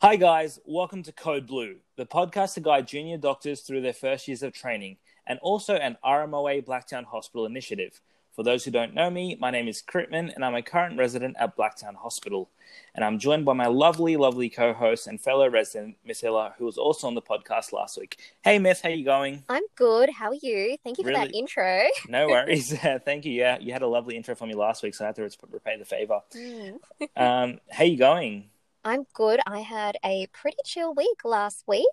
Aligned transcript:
Hi, 0.00 0.16
guys. 0.16 0.58
Welcome 0.64 1.04
to 1.04 1.12
Code 1.12 1.46
Blue, 1.46 1.76
the 1.96 2.04
podcast 2.04 2.54
to 2.54 2.60
guide 2.60 2.88
junior 2.88 3.16
doctors 3.16 3.60
through 3.60 3.82
their 3.82 3.92
first 3.92 4.26
years 4.26 4.42
of 4.42 4.52
training, 4.52 4.96
and 5.24 5.38
also 5.40 5.76
an 5.76 5.96
RMOA 6.04 6.64
Blacktown 6.64 7.04
Hospital 7.04 7.46
initiative. 7.46 8.00
For 8.38 8.44
those 8.44 8.64
who 8.64 8.70
don't 8.70 8.94
know 8.94 9.10
me, 9.10 9.36
my 9.40 9.50
name 9.50 9.66
is 9.66 9.82
Critman, 9.82 10.32
and 10.32 10.44
I'm 10.44 10.54
a 10.54 10.62
current 10.62 10.96
resident 10.96 11.34
at 11.40 11.56
Blacktown 11.56 11.96
Hospital. 11.96 12.48
And 12.94 13.04
I'm 13.04 13.18
joined 13.18 13.44
by 13.44 13.52
my 13.52 13.66
lovely, 13.66 14.16
lovely 14.16 14.48
co-host 14.48 15.08
and 15.08 15.20
fellow 15.20 15.50
resident, 15.50 15.96
Miss 16.04 16.22
Ella, 16.22 16.54
who 16.56 16.64
was 16.64 16.78
also 16.78 17.08
on 17.08 17.16
the 17.16 17.20
podcast 17.20 17.72
last 17.72 17.98
week. 17.98 18.16
Hey, 18.44 18.60
Miss, 18.60 18.80
how 18.80 18.90
you 18.90 19.04
going? 19.04 19.42
I'm 19.48 19.64
good. 19.74 20.10
How 20.10 20.28
are 20.28 20.38
you? 20.40 20.76
Thank 20.84 20.98
you 20.98 21.02
for 21.02 21.10
Really? 21.10 21.26
that 21.26 21.34
intro. 21.34 21.88
No 22.08 22.26
worries. 22.28 22.72
Thank 23.04 23.24
you. 23.24 23.32
Yeah, 23.32 23.58
you 23.58 23.72
had 23.72 23.82
a 23.82 23.88
lovely 23.88 24.16
intro 24.16 24.36
for 24.36 24.46
me 24.46 24.54
last 24.54 24.84
week, 24.84 24.94
so 24.94 25.02
I 25.02 25.08
had 25.08 25.16
to 25.16 25.28
repay 25.50 25.76
the 25.76 25.84
favor. 25.84 26.20
Um, 27.16 27.58
how 27.72 27.82
you 27.82 27.98
going? 27.98 28.50
I'm 28.84 29.04
good. 29.14 29.40
I 29.48 29.62
had 29.62 29.96
a 30.04 30.28
pretty 30.28 30.58
chill 30.64 30.94
week 30.94 31.24
last 31.24 31.64
week, 31.66 31.86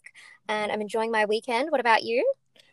and 0.48 0.72
I'm 0.72 0.82
enjoying 0.82 1.10
my 1.10 1.26
weekend. 1.26 1.72
What 1.72 1.80
about 1.80 2.04
you? 2.04 2.24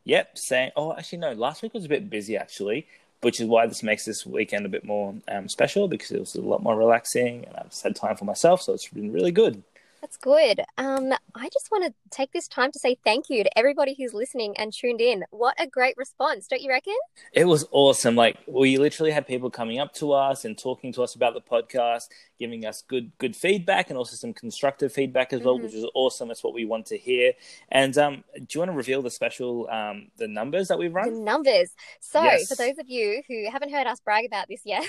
Yep, 0.05 0.37
same. 0.37 0.70
Oh, 0.77 0.93
actually, 0.93 1.19
no. 1.19 1.33
Last 1.33 1.62
week 1.62 1.73
was 1.75 1.84
a 1.84 1.89
bit 1.89 2.11
busy, 2.11 2.37
actually, 2.37 2.87
which 3.23 3.41
is 3.41 3.47
why 3.47 3.67
this 3.67 3.83
makes 3.83 4.05
this 4.05 4.27
weekend 4.27 4.67
a 4.67 4.69
bit 4.69 4.85
more 4.85 5.15
um, 5.29 5.49
special 5.49 5.89
because 5.89 6.11
it 6.11 6.21
was 6.21 6.35
a 6.35 6.41
lot 6.41 6.62
more 6.62 6.77
relaxing 6.77 7.45
and 7.47 7.57
I've 7.57 7.81
had 7.83 7.97
time 7.97 8.17
for 8.17 8.25
myself, 8.25 8.62
so 8.62 8.75
it's 8.75 8.89
been 8.89 9.12
really 9.12 9.33
good. 9.33 9.62
That's 10.02 10.16
good. 10.16 10.62
Um, 10.79 11.12
I 11.37 11.48
just 11.51 11.70
want 11.70 11.84
to 11.84 11.95
take 12.11 12.33
this 12.33 12.48
time 12.48 12.73
to 12.73 12.79
say 12.80 12.97
thank 13.05 13.30
you 13.30 13.45
to 13.45 13.59
everybody 13.59 13.95
who's 13.97 14.12
listening 14.12 14.52
and 14.59 14.73
tuned 14.73 15.01
in. 15.01 15.25
What 15.30 15.55
a 15.61 15.66
great 15.69 15.97
response, 15.97 16.48
don't 16.48 16.61
you 16.61 16.70
reckon? 16.70 16.97
It 17.33 17.45
was 17.45 17.66
awesome. 17.70 18.16
Like 18.16 18.37
we 18.48 18.78
literally 18.78 19.12
had 19.12 19.28
people 19.28 19.48
coming 19.48 19.78
up 19.78 19.95
to 19.95 20.12
us 20.12 20.44
and 20.44 20.59
talking 20.59 20.92
to 20.94 21.05
us 21.05 21.14
about 21.14 21.34
the 21.34 21.41
podcast, 21.41 22.09
giving 22.36 22.67
us 22.67 22.83
good 22.83 23.12
good 23.19 23.36
feedback 23.36 23.91
and 23.91 23.97
also 23.97 24.17
some 24.17 24.34
constructive 24.34 24.92
feedback 24.92 25.33
as 25.33 25.41
well, 25.42 25.56
Mhm. 25.56 25.62
which 25.62 25.75
is 25.75 25.86
awesome. 25.94 26.27
That's 26.27 26.42
what 26.42 26.53
we 26.53 26.64
want 26.64 26.87
to 26.87 26.98
hear. 26.98 27.33
And 27.70 27.97
um, 27.97 28.25
do 28.34 28.44
you 28.55 28.59
want 28.61 28.72
to 28.72 28.77
reveal 28.77 29.03
the 29.03 29.11
special 29.11 29.70
um, 29.70 30.11
the 30.16 30.27
numbers 30.27 30.66
that 30.66 30.78
we've 30.81 30.91
The 30.91 30.97
run? 30.97 31.22
numbers. 31.22 31.70
So, 32.00 32.20
Yes. 32.25 32.48
for 32.48 32.56
those 32.56 32.78
of 32.78 32.89
you 32.89 33.22
who 33.28 33.48
haven't 33.53 33.70
heard 33.70 33.87
us 33.87 34.00
brag 34.00 34.27
about 34.27 34.48
this 34.48 34.62
yet, 34.64 34.84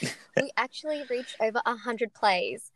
we 0.36 0.50
actually 0.56 1.04
reached 1.08 1.36
over 1.40 1.60
100 1.64 2.12
plays. 2.12 2.72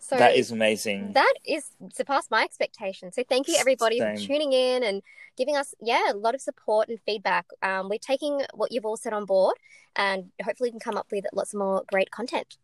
So, 0.00 0.16
that 0.16 0.36
is 0.36 0.50
amazing. 0.50 1.12
That 1.12 1.34
is 1.44 1.70
surpassed 1.92 2.30
my 2.30 2.42
expectations. 2.44 3.14
So 3.14 3.22
thank 3.28 3.48
you 3.48 3.56
everybody 3.58 3.98
Same. 3.98 4.16
for 4.16 4.22
tuning 4.22 4.52
in 4.52 4.82
and 4.82 5.02
giving 5.36 5.56
us 5.56 5.74
yeah 5.80 6.12
a 6.12 6.16
lot 6.16 6.34
of 6.34 6.40
support 6.40 6.88
and 6.88 6.98
feedback. 7.06 7.46
Um, 7.62 7.88
we're 7.88 7.98
taking 7.98 8.42
what 8.54 8.72
you've 8.72 8.84
all 8.84 8.96
said 8.96 9.12
on 9.12 9.24
board, 9.24 9.56
and 9.96 10.30
hopefully 10.42 10.68
we 10.68 10.72
can 10.72 10.80
come 10.80 10.96
up 10.96 11.06
with 11.10 11.24
lots 11.32 11.54
more 11.54 11.82
great 11.90 12.10
content. 12.10 12.56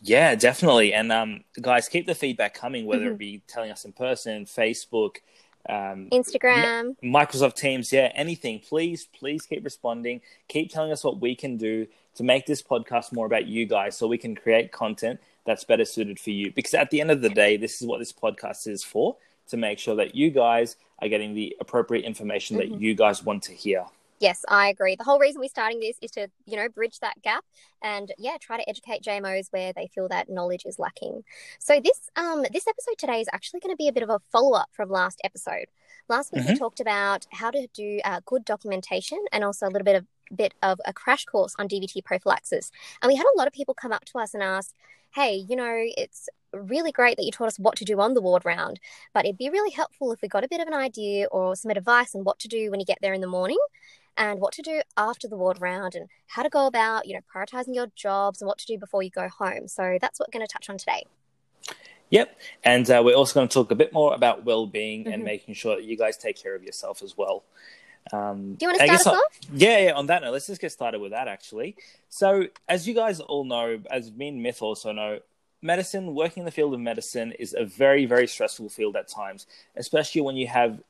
Yeah, 0.00 0.34
definitely. 0.34 0.94
And 0.94 1.12
um, 1.12 1.44
guys, 1.60 1.88
keep 1.88 2.06
the 2.06 2.14
feedback 2.14 2.54
coming, 2.54 2.86
whether 2.86 3.06
Mhm. 3.10 3.12
it 3.12 3.18
be 3.18 3.42
telling 3.46 3.70
us 3.70 3.84
in 3.84 3.92
person, 3.92 4.46
Facebook, 4.46 5.16
um, 5.68 6.08
Instagram, 6.10 6.96
Microsoft 7.02 7.56
Teams, 7.56 7.92
yeah, 7.92 8.10
anything. 8.14 8.60
Please, 8.60 9.06
please 9.06 9.44
keep 9.44 9.62
responding. 9.62 10.22
Keep 10.48 10.70
telling 10.70 10.90
us 10.90 11.04
what 11.04 11.20
we 11.20 11.34
can 11.34 11.58
do 11.58 11.86
to 12.14 12.22
make 12.22 12.46
this 12.46 12.62
podcast 12.62 13.12
more 13.12 13.26
about 13.26 13.46
you 13.46 13.66
guys 13.66 13.96
so 13.96 14.06
we 14.06 14.16
can 14.16 14.34
create 14.34 14.72
content 14.72 15.20
that's 15.46 15.64
better 15.64 15.84
suited 15.84 16.18
for 16.20 16.30
you. 16.30 16.52
Because 16.52 16.74
at 16.74 16.90
the 16.90 17.00
end 17.00 17.10
of 17.10 17.22
the 17.22 17.30
day, 17.30 17.56
this 17.56 17.80
is 17.80 17.86
what 17.86 17.98
this 17.98 18.12
podcast 18.12 18.66
is 18.66 18.82
for 18.84 19.16
to 19.48 19.56
make 19.56 19.78
sure 19.78 19.96
that 19.96 20.14
you 20.14 20.30
guys 20.30 20.76
are 21.00 21.08
getting 21.08 21.34
the 21.34 21.56
appropriate 21.60 22.04
information 22.04 22.56
that 22.58 22.70
Mhm. 22.70 22.80
you 22.80 22.94
guys 22.94 23.24
want 23.24 23.42
to 23.44 23.52
hear. 23.52 23.86
yes, 24.20 24.44
I 24.48 24.68
agree. 24.68 24.96
The 24.96 25.04
whole 25.04 25.18
reason 25.18 25.40
we're 25.40 25.48
starting 25.48 25.80
this 25.80 25.96
is 26.02 26.10
to 26.10 26.28
you 26.44 26.56
know 26.56 26.68
bridge 26.68 26.98
that 27.00 27.20
gap 27.22 27.42
and 27.82 28.12
yeah 28.18 28.36
try 28.40 28.56
to 28.56 28.68
educate 28.68 29.02
JMOs 29.02 29.48
where 29.50 29.72
they 29.72 29.86
feel 29.94 30.08
that 30.08 30.28
knowledge 30.28 30.64
is 30.66 30.78
lacking. 30.78 31.24
So 31.58 31.80
this 31.80 32.10
um 32.16 32.44
this 32.52 32.66
episode 32.66 32.98
today 32.98 33.20
is 33.20 33.28
actually 33.32 33.60
going 33.60 33.72
to 33.72 33.76
be 33.76 33.88
a 33.88 33.92
bit 33.92 34.02
of 34.02 34.10
a 34.10 34.20
follow 34.32 34.56
up 34.56 34.68
from 34.72 34.90
last 34.90 35.20
episode. 35.24 35.66
Last 36.08 36.32
week 36.32 36.44
we 36.46 36.54
Mhm. 36.54 36.58
talked 36.58 36.80
about 36.80 37.26
how 37.32 37.50
to 37.50 37.66
do 37.72 38.00
uh, 38.04 38.20
good 38.24 38.44
documentation 38.44 39.24
and 39.32 39.44
also 39.44 39.66
a 39.66 39.70
little 39.70 39.84
bit 39.84 39.96
of 39.96 40.06
bit 40.36 40.54
of 40.62 40.80
a 40.84 40.92
crash 40.92 41.24
course 41.24 41.54
on 41.58 41.66
DVT 41.68 42.02
prophylaxis. 42.02 42.70
And 43.02 43.08
we 43.10 43.16
had 43.16 43.26
a 43.26 43.36
lot 43.36 43.48
of 43.48 43.52
people 43.52 43.74
come 43.74 43.92
up 43.92 44.04
to 44.06 44.18
us 44.18 44.32
and 44.34 44.42
ask, 44.42 44.74
"Hey, 45.14 45.34
you 45.34 45.56
know, 45.56 45.74
it's 45.96 46.28
really 46.52 46.92
great 46.92 47.16
that 47.16 47.24
you 47.24 47.32
taught 47.32 47.48
us 47.48 47.58
what 47.58 47.76
to 47.76 47.84
do 47.84 48.00
on 48.00 48.14
the 48.14 48.20
ward 48.20 48.44
round, 48.44 48.80
but 49.12 49.24
it'd 49.24 49.38
be 49.38 49.50
really 49.50 49.70
helpful 49.70 50.12
if 50.12 50.20
we 50.22 50.28
got 50.28 50.44
a 50.44 50.48
bit 50.48 50.60
of 50.60 50.68
an 50.68 50.74
idea 50.74 51.26
or 51.26 51.54
some 51.56 51.70
advice 51.70 52.14
on 52.14 52.24
what 52.24 52.38
to 52.40 52.48
do 52.48 52.70
when 52.70 52.80
you 52.80 52.86
get 52.86 52.98
there 53.00 53.12
in 53.14 53.20
the 53.20 53.26
morning." 53.26 53.58
And 54.16 54.40
what 54.40 54.52
to 54.54 54.62
do 54.62 54.82
after 54.96 55.28
the 55.28 55.36
ward 55.36 55.60
round, 55.60 55.94
and 55.94 56.08
how 56.30 56.42
to 56.42 56.48
go 56.48 56.66
about, 56.66 57.06
you 57.06 57.14
know, 57.14 57.20
prioritizing 57.34 57.74
your 57.74 57.88
jobs 57.96 58.40
and 58.40 58.46
what 58.46 58.58
to 58.58 58.66
do 58.66 58.78
before 58.78 59.02
you 59.02 59.10
go 59.10 59.28
home. 59.28 59.66
So 59.66 59.98
that's 60.00 60.20
what 60.20 60.28
we're 60.28 60.38
going 60.38 60.46
to 60.46 60.52
touch 60.52 60.70
on 60.70 60.78
today. 60.78 61.04
Yep. 62.10 62.38
And 62.64 62.88
uh, 62.90 63.02
we're 63.04 63.16
also 63.16 63.34
going 63.34 63.48
to 63.48 63.52
talk 63.54 63.70
a 63.70 63.74
bit 63.74 63.92
more 63.92 64.14
about 64.14 64.44
well 64.44 64.66
being 64.66 65.06
and 65.06 65.22
Mhm. 65.22 65.26
making 65.26 65.54
sure 65.54 65.76
that 65.76 65.84
you 65.84 65.96
guys 65.96 66.16
take 66.16 66.40
care 66.40 66.54
of 66.54 66.62
yourself 66.62 67.02
as 67.02 67.16
well. 67.16 67.44
Um, 68.12 68.54
Do 68.54 68.64
you 68.64 68.68
want 68.68 68.78
to 68.80 68.84
start 68.86 69.00
us 69.00 69.06
off? 69.06 69.20
Yeah, 69.52 69.78
yeah, 69.78 69.92
on 69.92 70.06
that 70.06 70.22
note, 70.22 70.32
let's 70.32 70.46
just 70.46 70.60
get 70.60 70.72
started 70.72 71.00
with 71.00 71.12
that 71.12 71.28
actually. 71.28 71.76
So, 72.08 72.46
as 72.68 72.88
you 72.88 72.94
guys 72.94 73.20
all 73.20 73.44
know, 73.44 73.80
as 73.90 74.10
me 74.10 74.28
and 74.28 74.42
Myth 74.42 74.62
also 74.62 74.90
know, 74.92 75.20
medicine, 75.62 76.14
working 76.14 76.40
in 76.40 76.44
the 76.46 76.50
field 76.50 76.72
of 76.74 76.80
medicine 76.80 77.32
is 77.32 77.54
a 77.54 77.64
very, 77.64 78.06
very 78.06 78.26
stressful 78.26 78.70
field 78.70 78.96
at 78.96 79.06
times, 79.06 79.46
especially 79.76 80.22
when 80.22 80.36
you 80.36 80.46
have 80.46 80.80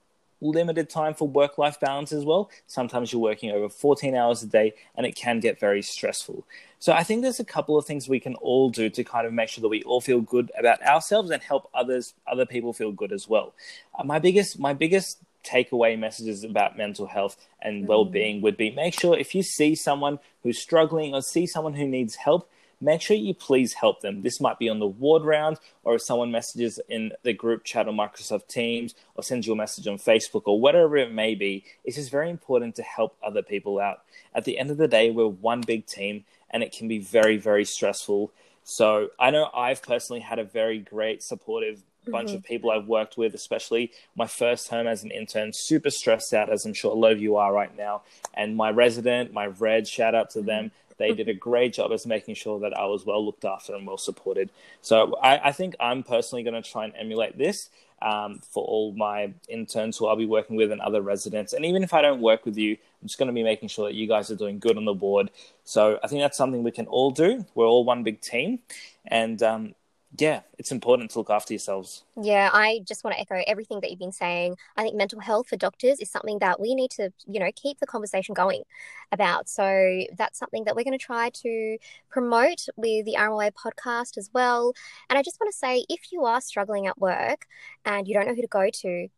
limited 0.41 0.89
time 0.89 1.15
for 1.15 1.29
work 1.29 1.59
life 1.59 1.79
balance 1.81 2.13
as 2.13 2.25
well. 2.25 2.51
Sometimes 2.67 3.13
you're 3.13 3.21
working 3.23 3.51
over 3.51 3.69
14 3.69 4.15
hours 4.15 4.43
a 4.43 4.47
day 4.47 4.75
and 4.97 5.07
it 5.07 5.15
can 5.15 5.41
get 5.41 5.61
very 5.61 5.83
stressful. 5.83 6.45
So, 6.79 6.93
I 6.95 7.03
think 7.03 7.23
there's 7.23 7.41
a 7.41 7.45
couple 7.45 7.77
of 7.77 7.85
things 7.85 8.09
we 8.09 8.21
can 8.21 8.35
all 8.37 8.71
do 8.71 8.89
to 8.89 9.05
kind 9.05 9.27
of 9.27 9.35
make 9.35 9.51
sure 9.51 9.61
that 9.61 9.69
we 9.69 9.83
all 9.83 10.01
feel 10.01 10.21
good 10.23 10.51
about 10.59 10.83
ourselves 10.83 11.31
and 11.31 11.43
help 11.43 11.69
others, 11.75 12.15
other 12.27 12.47
people 12.47 12.73
feel 12.73 12.91
good 12.91 13.13
as 13.13 13.29
well. 13.29 13.53
Uh, 13.99 14.05
my 14.05 14.19
biggest, 14.19 14.59
my 14.59 14.73
biggest 14.73 15.19
takeaway 15.45 15.99
messages 15.99 16.45
about 16.45 16.77
mental 16.77 17.07
health 17.07 17.37
and 17.63 17.85
Mhm. 17.85 17.87
well-being 17.87 18.41
would 18.43 18.57
be 18.57 18.71
make 18.71 18.95
sure 18.99 19.17
if 19.19 19.35
you 19.35 19.43
see 19.43 19.75
someone 19.75 20.19
who's 20.43 20.59
struggling 20.59 21.15
or 21.15 21.23
see 21.23 21.47
someone 21.47 21.75
who 21.75 21.87
needs 21.87 22.17
help 22.17 22.49
make 22.81 23.01
sure 23.01 23.17
you 23.17 23.35
please 23.35 23.75
help 23.75 24.01
them 24.01 24.23
this 24.23 24.41
might 24.41 24.59
be 24.59 24.69
on 24.69 24.79
the 24.79 24.87
ward 24.87 25.23
round 25.23 25.59
or 25.85 25.95
if 25.97 26.03
someone 26.03 26.31
messages 26.31 26.81
in 26.89 27.13
the 27.23 27.33
group 27.33 27.65
chat 27.65 27.87
on 27.89 27.95
microsoft 27.97 28.49
teams 28.49 28.95
or 29.15 29.23
sends 29.23 29.47
you 29.47 29.53
a 29.53 29.57
message 29.57 29.87
on 29.87 29.99
facebook 29.99 30.43
or 30.47 30.61
whatever 30.61 30.97
it 30.97 31.13
may 31.13 31.35
be 31.35 31.65
it's 31.85 31.97
just 31.97 32.11
very 32.11 32.31
important 32.31 32.75
to 32.75 32.83
help 32.83 33.17
other 33.23 33.43
people 33.43 33.79
out 33.79 34.03
at 34.35 34.45
the 34.45 34.59
end 34.59 34.71
of 34.71 34.77
the 34.79 34.89
day 34.89 35.11
we're 35.11 35.27
one 35.27 35.61
big 35.61 35.85
team 35.87 36.25
and 36.51 36.63
it 36.63 36.73
can 36.73 36.89
be 36.89 36.99
very 36.99 37.37
very 37.37 37.65
stressful 37.65 38.31
so 38.65 39.09
i 39.19 39.31
know 39.31 39.51
i've 39.55 39.83
personally 39.83 40.21
had 40.21 40.39
a 40.39 40.45
very 40.45 40.79
great 40.79 41.23
supportive 41.23 41.83
bunch 42.09 42.31
Mhm. 42.31 42.37
of 42.37 42.43
people 42.45 42.71
I've 42.71 42.87
worked 42.89 43.19
with, 43.19 43.35
especially 43.35 43.93
my 44.17 44.27
first 44.27 44.69
home 44.71 44.87
as 44.87 45.05
an 45.05 45.11
intern, 45.11 45.51
super 45.53 45.91
stressed 45.91 46.33
out, 46.33 46.49
as 46.51 46.65
I'm 46.65 46.73
sure 46.73 46.91
a 46.91 46.95
lot 46.99 47.13
of 47.13 47.21
you 47.21 47.37
are 47.37 47.53
right 47.53 47.77
now. 47.77 48.01
And 48.33 48.57
my 48.57 48.71
resident, 48.71 49.35
my 49.35 49.47
reg, 49.49 49.87
shout 49.87 50.15
out 50.15 50.31
to 50.31 50.41
them. 50.41 50.73
They 51.01 51.13
did 51.15 51.29
a 51.31 51.35
great 51.35 51.73
job 51.73 51.93
as 51.93 52.07
making 52.07 52.35
sure 52.35 52.61
that 52.61 52.77
I 52.77 52.85
was 52.85 53.07
well 53.07 53.25
looked 53.25 53.47
after 53.47 53.75
and 53.75 53.87
well 53.87 53.97
supported. 53.97 54.51
So 54.83 55.17
I, 55.17 55.49
I 55.49 55.53
think 55.53 55.75
I'm 55.81 56.03
personally 56.03 56.43
going 56.43 56.63
to 56.63 56.71
try 56.71 56.85
and 56.85 56.93
emulate 56.95 57.39
this 57.39 57.71
um, 58.03 58.41
for 58.51 58.63
all 58.65 58.93
my 58.93 59.33
interns 59.49 59.97
who 59.97 60.07
I'll 60.07 60.17
be 60.17 60.27
working 60.27 60.57
with 60.57 60.71
and 60.71 60.81
other 60.83 61.01
residents. 61.01 61.55
And 61.55 61.65
even 61.65 61.83
if 61.83 61.95
I 61.95 62.03
don't 62.03 62.21
work 62.21 62.45
with 62.45 62.59
you, 62.59 62.77
I'm 63.01 63.09
just 63.09 63.19
going 63.19 63.29
to 63.29 63.33
be 63.33 63.43
making 63.43 63.71
sure 63.71 63.89
that 63.89 63.95
you 63.95 64.07
guys 64.07 64.31
are 64.31 64.37
doing 64.37 64.59
good 64.59 64.77
on 64.77 64.85
the 64.85 64.93
board. 64.93 65.31
So 65.65 65.99
I 66.05 66.07
think 66.07 66.21
that's 66.21 66.37
something 66.37 66.63
we 66.63 66.71
can 66.71 66.87
all 66.87 67.11
do. 67.11 67.47
We're 67.55 67.67
all 67.67 67.85
one 67.85 68.03
big 68.03 68.21
team. 68.21 68.59
And 69.07 69.43
um, 69.43 69.75
yeah, 70.19 70.41
it's 70.59 70.73
important 70.73 71.11
to 71.13 71.19
look 71.19 71.31
after 71.31 71.53
yourselves. 71.55 72.05
Yeah, 72.21 72.51
I 72.53 72.81
just 72.87 73.05
want 73.05 73.15
to 73.15 73.21
echo 73.21 73.43
everything 73.47 73.81
that 73.81 73.91
you've 73.91 74.01
been 74.01 74.11
saying. 74.11 74.57
I 74.77 74.83
think 74.83 74.97
mental 74.97 75.21
health 75.21 75.49
for 75.49 75.57
doctors 75.57 76.01
is 76.01 76.11
something 76.11 76.41
that 76.41 76.61
we 76.61 76.75
need 76.75 76.91
to, 76.93 77.13
you 77.27 77.39
know, 77.39 77.51
keep 77.55 77.79
the 77.79 77.87
conversation 77.87 78.35
going 78.35 78.65
about. 79.13 79.49
So 79.49 80.03
that's 80.17 80.39
something 80.39 80.65
that 80.65 80.75
we're 80.75 80.85
going 80.85 80.99
to 80.99 81.05
try 81.05 81.31
to 81.31 81.79
promote 82.11 82.67
with 82.77 83.05
the 83.05 83.15
RMOA 83.17 83.53
podcast 83.53 84.19
as 84.19 84.31
well. 84.35 84.73
And 85.09 85.19
I 85.19 85.23
just 85.23 85.39
want 85.41 85.53
to 85.53 85.57
say 85.57 85.85
if 85.89 86.13
you 86.13 86.25
are 86.25 86.41
struggling 86.41 86.89
at 86.89 86.99
work 86.99 87.47
and 87.85 88.09
you 88.09 88.15
don't 88.15 88.27
know 88.27 88.35
who 88.35 88.43
to 88.43 88.49
go 88.49 88.69
to, 88.69 89.09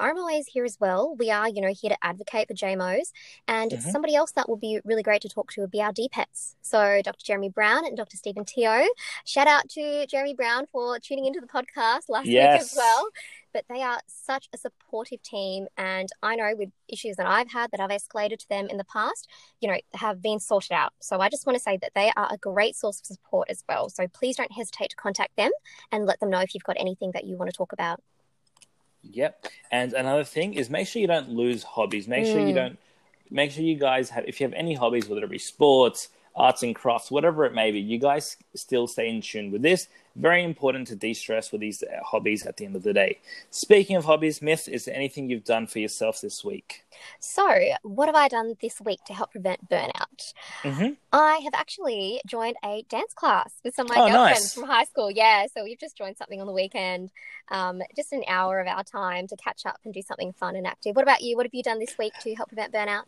RMOA 0.00 0.38
is 0.40 0.46
here 0.48 0.64
as 0.64 0.78
well. 0.80 1.14
We 1.16 1.30
are, 1.30 1.48
you 1.48 1.60
know, 1.60 1.72
here 1.72 1.90
to 1.90 2.04
advocate 2.04 2.48
for 2.48 2.54
JMOs. 2.54 3.12
And 3.46 3.72
Mhm. 3.72 3.92
somebody 3.92 4.14
else 4.14 4.32
that 4.32 4.48
would 4.48 4.60
be 4.60 4.80
really 4.84 5.02
great 5.02 5.22
to 5.22 5.28
talk 5.28 5.52
to 5.52 5.60
would 5.60 5.70
be 5.70 5.82
our 5.82 5.92
DPETs. 5.92 6.56
So 6.62 7.02
Dr. 7.02 7.24
Jeremy 7.24 7.48
Brown 7.48 7.86
and 7.86 7.96
Dr. 7.96 8.16
Stephen 8.16 8.44
Teo. 8.44 8.86
Shout 9.24 9.46
out 9.46 9.68
to 9.70 10.06
Jeremy 10.06 10.34
Brown 10.34 10.66
for 10.66 10.98
tuning 10.98 11.26
into 11.26 11.40
the 11.40 11.46
podcast 11.46 12.08
last 12.08 12.26
week 12.26 12.60
as 12.60 12.74
well. 12.76 13.08
But 13.52 13.66
they 13.68 13.82
are 13.82 14.00
such 14.06 14.48
a 14.54 14.56
supportive 14.56 15.22
team. 15.22 15.68
And 15.76 16.08
I 16.22 16.36
know 16.36 16.54
with 16.56 16.70
issues 16.88 17.16
that 17.16 17.26
I've 17.26 17.50
had 17.50 17.70
that 17.72 17.80
I've 17.80 17.90
escalated 17.90 18.38
to 18.38 18.48
them 18.48 18.66
in 18.68 18.78
the 18.78 18.84
past, 18.84 19.28
you 19.60 19.68
know, 19.68 19.78
have 19.94 20.22
been 20.22 20.40
sorted 20.40 20.72
out. 20.72 20.94
So 21.00 21.20
I 21.20 21.28
just 21.28 21.46
want 21.46 21.56
to 21.56 21.62
say 21.62 21.76
that 21.76 21.92
they 21.94 22.10
are 22.16 22.28
a 22.32 22.38
great 22.38 22.76
source 22.76 23.00
of 23.00 23.06
support 23.06 23.50
as 23.50 23.62
well. 23.68 23.90
So 23.90 24.08
please 24.08 24.36
don't 24.36 24.52
hesitate 24.52 24.90
to 24.90 24.96
contact 24.96 25.36
them 25.36 25.50
and 25.90 26.06
let 26.06 26.20
them 26.20 26.30
know 26.30 26.40
if 26.40 26.54
you've 26.54 26.64
got 26.64 26.76
anything 26.78 27.10
that 27.12 27.24
you 27.24 27.36
want 27.36 27.50
to 27.50 27.56
talk 27.56 27.72
about. 27.72 28.00
Yep. 29.10 29.46
And 29.70 29.92
another 29.92 30.24
thing 30.24 30.54
is 30.54 30.70
make 30.70 30.86
sure 30.86 31.00
you 31.00 31.08
don't 31.08 31.30
lose 31.30 31.62
hobbies. 31.62 32.08
Make 32.08 32.26
sure 32.26 32.40
you 32.40 32.52
Mm. 32.52 32.54
don't 32.54 32.78
make 33.30 33.50
sure 33.50 33.64
you 33.64 33.76
guys 33.76 34.10
have, 34.10 34.24
if 34.26 34.40
you 34.40 34.46
have 34.46 34.54
any 34.54 34.74
hobbies, 34.74 35.08
whether 35.08 35.24
it 35.24 35.30
be 35.30 35.38
sports, 35.38 36.08
arts 36.36 36.62
and 36.62 36.74
crafts, 36.74 37.10
whatever 37.10 37.44
it 37.44 37.54
may 37.54 37.70
be, 37.70 37.80
you 37.80 37.98
guys 37.98 38.36
still 38.54 38.86
stay 38.86 39.08
in 39.08 39.20
tune 39.20 39.50
with 39.50 39.62
this. 39.62 39.88
Very 40.14 40.44
important 40.44 40.88
to 40.88 40.96
de 40.96 41.14
stress 41.14 41.50
with 41.52 41.62
these 41.62 41.82
hobbies 42.04 42.44
at 42.44 42.58
the 42.58 42.66
end 42.66 42.76
of 42.76 42.82
the 42.82 42.92
day. 42.92 43.18
Speaking 43.50 43.96
of 43.96 44.04
hobbies, 44.04 44.42
Myth, 44.42 44.68
is 44.68 44.84
there 44.84 44.94
anything 44.94 45.30
you've 45.30 45.44
done 45.44 45.66
for 45.66 45.78
yourself 45.78 46.20
this 46.20 46.44
week? 46.44 46.84
So, 47.18 47.48
what 47.82 48.06
have 48.06 48.14
I 48.14 48.28
done 48.28 48.54
this 48.60 48.80
week 48.80 49.02
to 49.06 49.14
help 49.14 49.32
prevent 49.32 49.68
burnout? 49.70 50.34
Mm-hmm. 50.62 50.92
I 51.12 51.40
have 51.44 51.54
actually 51.54 52.20
joined 52.26 52.56
a 52.64 52.84
dance 52.90 53.14
class 53.14 53.54
with 53.64 53.74
some 53.74 53.86
of 53.90 53.96
my 53.96 54.02
Oh, 54.02 54.08
girlfriends 54.10 54.42
nice. 54.42 54.54
from 54.54 54.64
high 54.64 54.84
school. 54.84 55.10
Yeah, 55.10 55.46
so 55.54 55.64
we've 55.64 55.78
just 55.78 55.96
joined 55.96 56.18
something 56.18 56.40
on 56.40 56.46
the 56.46 56.52
weekend, 56.52 57.10
um, 57.50 57.80
just 57.96 58.12
an 58.12 58.22
hour 58.28 58.60
of 58.60 58.66
our 58.66 58.84
time 58.84 59.26
to 59.28 59.36
catch 59.36 59.64
up 59.64 59.80
and 59.84 59.94
do 59.94 60.02
something 60.02 60.32
fun 60.34 60.56
and 60.56 60.66
active. 60.66 60.94
What 60.94 61.02
about 61.04 61.22
you? 61.22 61.36
What 61.36 61.46
have 61.46 61.54
you 61.54 61.62
done 61.62 61.78
this 61.78 61.96
week 61.98 62.12
to 62.20 62.34
help 62.34 62.48
prevent 62.48 62.72
burnout? 62.72 63.04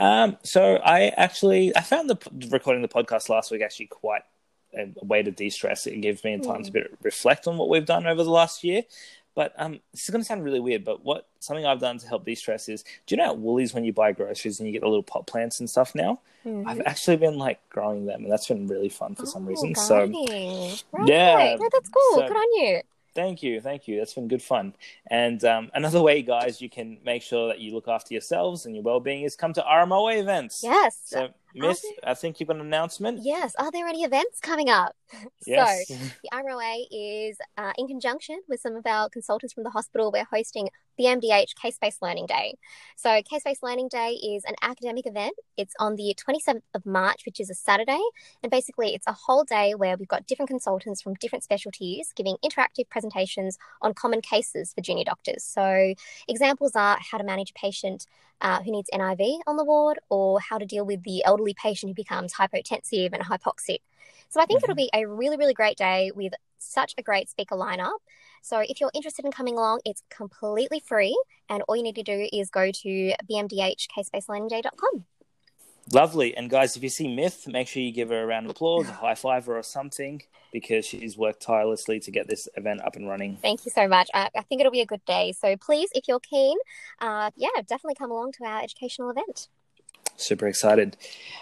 Um, 0.00 0.36
so 0.42 0.76
I 0.76 1.08
actually 1.16 1.76
I 1.76 1.80
found 1.82 2.08
the 2.10 2.18
recording 2.50 2.82
the 2.82 2.88
podcast 2.88 3.28
last 3.28 3.50
week 3.50 3.62
actually 3.62 3.86
quite 3.86 4.22
a, 4.76 4.82
a 5.00 5.04
way 5.04 5.22
to 5.22 5.30
de-stress. 5.30 5.86
It 5.86 5.94
and 5.94 6.02
give 6.02 6.22
me 6.24 6.38
time 6.38 6.62
to 6.64 6.70
bit, 6.72 6.96
reflect 7.02 7.46
on 7.46 7.56
what 7.56 7.68
we've 7.68 7.86
done 7.86 8.06
over 8.06 8.22
the 8.22 8.30
last 8.30 8.64
year. 8.64 8.82
But 9.34 9.52
um, 9.56 9.78
this 9.92 10.02
is 10.02 10.10
going 10.10 10.20
to 10.22 10.26
sound 10.26 10.42
really 10.42 10.58
weird. 10.58 10.84
But 10.84 11.04
what 11.04 11.28
something 11.38 11.64
I've 11.64 11.78
done 11.78 11.98
to 11.98 12.08
help 12.08 12.24
de-stress 12.24 12.68
is, 12.68 12.82
do 13.06 13.14
you 13.14 13.16
know 13.18 13.26
at 13.30 13.38
Woolies 13.38 13.72
when 13.72 13.84
you 13.84 13.92
buy 13.92 14.10
groceries 14.12 14.58
and 14.58 14.66
you 14.66 14.72
get 14.72 14.80
the 14.82 14.88
little 14.88 15.02
pot 15.04 15.26
plants 15.28 15.60
and 15.60 15.70
stuff 15.70 15.94
now? 15.94 16.20
I've 16.66 16.80
actually 16.86 17.18
been 17.18 17.36
like 17.36 17.60
growing 17.68 18.06
them, 18.06 18.22
and 18.22 18.32
that's 18.32 18.46
been 18.48 18.66
really 18.66 18.88
fun 18.88 19.14
for 19.14 19.26
some 19.26 19.44
Oh, 19.44 19.48
reason. 19.48 19.74
So 19.74 19.98
right. 20.06 20.82
yeah, 21.06 21.56
No, 21.60 21.68
that's 21.70 21.88
cool. 21.90 22.14
so- 22.20 22.26
Good 22.28 22.36
on 22.36 22.52
you. 22.64 22.80
Thank 23.14 23.42
you, 23.42 23.60
thank 23.60 23.88
you. 23.88 23.98
That's 23.98 24.14
been 24.14 24.28
good 24.28 24.42
fun. 24.42 24.74
And 25.10 25.42
um, 25.44 25.70
another 25.74 26.00
way, 26.00 26.22
guys, 26.22 26.60
you 26.62 26.70
can 26.70 26.98
make 27.04 27.22
sure 27.22 27.48
that 27.48 27.58
you 27.58 27.74
look 27.74 27.88
after 27.88 28.14
yourselves 28.14 28.64
and 28.64 28.76
your 28.76 28.84
well-being 28.84 29.22
is 29.24 29.34
come 29.34 29.52
to 29.54 29.60
RMOA 29.62 30.20
events. 30.20 30.60
Yes. 30.62 31.00
So, 31.04 31.28
Miss, 31.58 31.84
I 32.04 32.14
think 32.14 32.40
you've 32.40 32.48
got 32.48 32.56
an 32.56 32.62
announcement. 32.62 33.20
Yes. 33.22 33.54
Are 33.58 33.70
there 33.70 33.86
any 33.86 34.04
events 34.04 34.40
coming 34.40 34.68
up? 34.68 34.94
Yes. 35.46 35.88
So, 35.88 35.94
the 35.94 36.44
ROA 36.44 36.84
is 36.90 37.38
uh, 37.56 37.72
in 37.78 37.88
conjunction 37.88 38.42
with 38.46 38.60
some 38.60 38.76
of 38.76 38.84
our 38.86 39.08
consultants 39.08 39.54
from 39.54 39.64
the 39.64 39.70
hospital. 39.70 40.12
We're 40.12 40.26
hosting 40.30 40.68
the 40.98 41.04
MDH 41.04 41.54
Case 41.54 41.78
Based 41.80 42.02
Learning 42.02 42.26
Day. 42.26 42.58
So, 42.96 43.22
Case 43.22 43.42
Based 43.44 43.62
Learning 43.62 43.88
Day 43.88 44.10
is 44.12 44.44
an 44.44 44.54
academic 44.60 45.06
event. 45.06 45.34
It's 45.56 45.72
on 45.80 45.96
the 45.96 46.14
27th 46.14 46.60
of 46.74 46.84
March, 46.84 47.22
which 47.24 47.40
is 47.40 47.48
a 47.48 47.54
Saturday. 47.54 48.00
And 48.42 48.50
basically, 48.50 48.94
it's 48.94 49.06
a 49.06 49.12
whole 49.12 49.44
day 49.44 49.74
where 49.74 49.96
we've 49.96 50.08
got 50.08 50.26
different 50.26 50.50
consultants 50.50 51.00
from 51.00 51.14
different 51.14 51.44
specialties 51.44 52.12
giving 52.14 52.36
interactive 52.44 52.90
presentations 52.90 53.56
on 53.80 53.94
common 53.94 54.20
cases 54.20 54.74
for 54.74 54.82
junior 54.82 55.04
doctors. 55.04 55.42
So, 55.42 55.94
examples 56.26 56.76
are 56.76 56.98
how 57.00 57.16
to 57.16 57.24
manage 57.24 57.50
a 57.50 57.58
patient 57.58 58.06
uh, 58.40 58.62
who 58.62 58.72
needs 58.72 58.90
NIV 58.92 59.40
on 59.46 59.56
the 59.56 59.64
ward, 59.64 59.98
or 60.08 60.40
how 60.40 60.58
to 60.58 60.66
deal 60.66 60.84
with 60.84 61.02
the 61.02 61.24
elderly 61.24 61.54
patient 61.54 61.90
who 61.90 61.94
becomes 61.94 62.34
hypotensive 62.34 63.12
and 63.12 63.22
hypoxic. 63.24 63.78
So 64.28 64.40
I 64.40 64.46
think 64.46 64.62
it'll 64.62 64.74
be 64.74 64.90
a 64.94 65.06
really, 65.06 65.36
really 65.36 65.54
great 65.54 65.76
day 65.76 66.10
with 66.14 66.34
such 66.58 66.94
a 66.98 67.02
great 67.02 67.28
speaker 67.28 67.56
lineup. 67.56 67.98
So 68.42 68.60
if 68.60 68.80
you're 68.80 68.90
interested 68.94 69.24
in 69.24 69.32
coming 69.32 69.54
along, 69.54 69.80
it's 69.84 70.02
completely 70.10 70.80
free, 70.80 71.18
and 71.48 71.62
all 71.62 71.76
you 71.76 71.82
need 71.82 71.96
to 71.96 72.02
do 72.02 72.28
is 72.32 72.50
go 72.50 72.70
to 72.70 73.14
bmdhcasebaselearningday.com. 73.30 75.04
Lovely. 75.92 76.36
And 76.36 76.50
guys, 76.50 76.76
if 76.76 76.82
you 76.82 76.88
see 76.88 77.14
Myth, 77.14 77.46
make 77.46 77.68
sure 77.68 77.82
you 77.82 77.92
give 77.92 78.10
her 78.10 78.22
a 78.22 78.26
round 78.26 78.46
of 78.46 78.50
applause, 78.50 78.88
a 78.88 78.92
high 78.92 79.14
five, 79.14 79.48
or 79.48 79.62
something, 79.62 80.22
because 80.52 80.84
she's 80.84 81.16
worked 81.16 81.40
tirelessly 81.42 81.98
to 82.00 82.10
get 82.10 82.28
this 82.28 82.48
event 82.56 82.80
up 82.82 82.96
and 82.96 83.08
running. 83.08 83.36
Thank 83.36 83.64
you 83.64 83.70
so 83.70 83.88
much. 83.88 84.10
I, 84.12 84.28
I 84.36 84.42
think 84.42 84.60
it'll 84.60 84.72
be 84.72 84.80
a 84.80 84.86
good 84.86 85.04
day. 85.06 85.32
So 85.32 85.56
please, 85.56 85.88
if 85.94 86.06
you're 86.06 86.20
keen, 86.20 86.58
uh, 87.00 87.30
yeah, 87.36 87.48
definitely 87.66 87.94
come 87.94 88.10
along 88.10 88.32
to 88.32 88.44
our 88.44 88.62
educational 88.62 89.10
event. 89.10 89.48
Super 90.16 90.46
excited. 90.46 90.96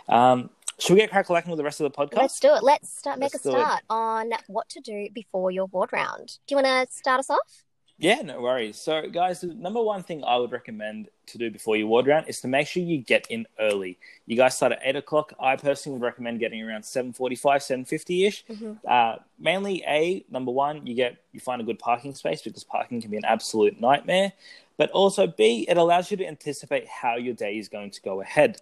Um, 0.09 0.51
should 0.79 0.95
we 0.95 1.01
get 1.01 1.11
crack 1.11 1.31
lacking 1.31 1.51
with 1.51 1.59
the 1.59 1.65
rest 1.65 1.81
of 1.81 1.91
the 1.91 1.97
podcast? 1.97 2.19
Let's 2.19 2.39
do 2.39 2.55
it. 2.55 2.63
Let's 2.63 2.97
start. 2.97 3.19
Make 3.19 3.33
Let's 3.33 3.47
a 3.47 3.51
start 3.51 3.83
on 3.89 4.31
what 4.47 4.69
to 4.71 4.81
do 4.81 5.09
before 5.13 5.51
your 5.51 5.67
ward 5.67 5.91
round. 5.93 6.39
Do 6.47 6.55
you 6.55 6.63
want 6.63 6.89
to 6.89 6.95
start 6.95 7.19
us 7.19 7.31
off? 7.31 7.66
Yeah, 7.99 8.21
no 8.21 8.43
worries. 8.43 8.79
So, 8.79 9.09
guys, 9.09 9.41
the 9.41 9.55
number 9.55 9.83
one 9.83 10.03
thing 10.03 10.23
I 10.23 10.37
would 10.37 10.53
recommend 10.53 11.09
to 11.29 11.39
do 11.39 11.51
before 11.51 11.77
your 11.79 11.87
ward 11.87 12.07
round 12.07 12.29
is 12.29 12.41
to 12.41 12.49
make 12.49 12.67
sure 12.67 12.83
you 12.83 12.99
get 12.99 13.27
in 13.31 13.47
early. 13.59 13.99
You 14.27 14.37
guys 14.37 14.55
start 14.55 14.73
at 14.73 14.81
eight 14.85 14.97
o'clock. 14.97 15.33
I 15.41 15.57
personally 15.57 15.99
would 15.99 16.05
recommend 16.05 16.39
getting 16.39 16.63
around 16.63 16.85
seven 16.85 17.15
forty-five, 17.15 17.63
seven 17.63 17.87
fifty 17.87 18.27
ish. 18.27 18.45
Mhm. 18.47 18.79
Uh, 18.87 19.17
mainly, 19.39 19.83
a 19.87 20.25
number 20.31 20.53
one, 20.53 20.87
you 20.87 20.95
get 20.95 21.17
you 21.33 21.41
find 21.41 21.63
a 21.63 21.65
good 21.65 21.79
parking 21.79 22.15
space 22.15 22.43
because 22.43 22.65
parking 22.65 23.01
can 23.01 23.11
be 23.11 23.17
an 23.17 23.25
absolute 23.25 23.81
nightmare. 23.81 24.35
But 24.77 24.91
also, 24.91 25.27
b 25.27 25.65
it 25.67 25.79
allows 25.79 26.11
you 26.11 26.19
to 26.19 26.27
anticipate 26.27 26.87
how 26.87 27.17
your 27.17 27.35
day 27.35 27.57
is 27.57 27.71
going 27.71 27.93
to 27.93 28.03
go 28.03 28.21
ahead. 28.21 28.61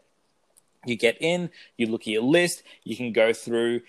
You 0.87 0.95
get 0.97 1.17
in, 1.21 1.51
you 1.77 1.87
look 1.87 2.03
at 2.03 2.09
your 2.09 2.23
list, 2.23 2.63
you 2.85 2.95
can 2.97 3.13
go 3.13 3.33
through 3.33 3.81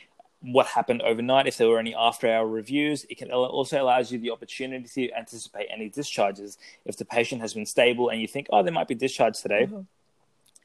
what 0.52 0.68
happened 0.68 1.02
overnight, 1.02 1.48
if 1.48 1.58
there 1.58 1.68
were 1.68 1.80
any 1.80 1.96
after 1.96 2.28
hour 2.32 2.48
reviews. 2.48 3.06
It 3.10 3.18
can 3.18 3.32
also 3.32 3.82
allows 3.82 4.12
you 4.12 4.20
the 4.20 4.32
opportunity 4.32 5.08
to 5.08 5.14
anticipate 5.18 5.68
any 5.72 5.90
discharges. 5.90 6.58
If 6.86 6.98
the 6.98 7.06
patient 7.06 7.42
has 7.42 7.54
been 7.54 7.66
stable 7.66 8.10
and 8.10 8.22
you 8.22 8.28
think, 8.28 8.48
oh, 8.52 8.62
they 8.62 8.72
might 8.72 8.88
be 8.88 8.96
discharged 8.96 9.42
today, 9.42 9.66
Mhm. 9.66 9.86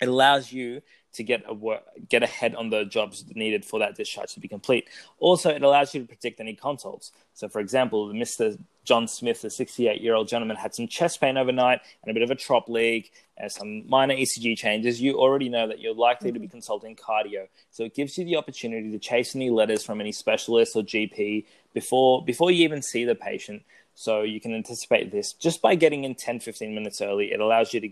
it 0.01 0.09
allows 0.09 0.53
you 0.53 0.83
to 1.13 1.25
get 1.25 1.43
a 1.47 1.55
work, 1.55 1.83
get 2.09 2.23
ahead 2.23 2.55
on 2.55 2.71
the 2.71 2.85
jobs 2.85 3.25
needed 3.35 3.65
for 3.65 3.79
that 3.81 3.97
discharge 3.97 4.33
to 4.35 4.41
be 4.41 4.49
complete. 4.49 4.89
Also, 5.19 5.51
it 5.51 5.63
allows 5.63 5.95
you 5.95 6.03
to 6.03 6.07
predict 6.07 6.41
any 6.41 6.55
consults. 6.55 7.13
So, 7.35 7.49
for 7.49 7.61
example, 7.61 8.09
Mr. 8.09 8.59
John 8.85 9.09
Smith, 9.09 9.43
the 9.43 9.51
68 9.51 10.01
year 10.01 10.15
old 10.15 10.29
gentleman, 10.29 10.57
had 10.57 10.75
some 10.75 10.87
chest 10.87 11.21
pain 11.21 11.37
overnight 11.37 11.81
and 12.03 12.11
a 12.11 12.15
bit 12.15 12.23
of 12.23 12.31
a 12.31 12.35
trop 12.35 12.69
leak 12.69 13.13
and 13.37 13.51
some 13.51 13.89
minor 13.89 14.15
ECG 14.15 14.57
changes. 14.57 15.01
You 15.01 15.19
already 15.19 15.49
know 15.49 15.67
that 15.67 15.81
you're 15.81 15.95
likely 15.95 16.33
to 16.33 16.39
be 16.39 16.47
mm-hmm. 16.47 16.53
consulting 16.53 16.97
cardio. 16.97 17.49
So, 17.71 17.85
it 17.85 17.95
gives 17.95 18.17
you 18.17 18.25
the 18.25 18.37
opportunity 18.37 18.91
to 18.91 18.99
chase 18.99 19.35
any 19.35 19.51
letters 19.51 19.85
from 19.85 20.01
any 20.01 20.13
specialist 20.13 20.77
or 20.77 20.83
GP 20.83 21.45
before 21.75 22.25
before 22.25 22.51
you 22.51 22.65
even 22.65 22.83
see 22.83 23.05
the 23.05 23.15
patient. 23.15 23.63
So, 23.95 24.23
you 24.23 24.41
can 24.41 24.55
anticipate 24.55 25.11
this 25.11 25.33
just 25.33 25.61
by 25.61 25.75
getting 25.75 26.05
in 26.05 26.15
10 26.15 26.41
15 26.41 26.75
minutes 26.75 27.01
early. 27.01 27.33
It 27.33 27.41
allows 27.41 27.75
you 27.75 27.81
to 27.81 27.91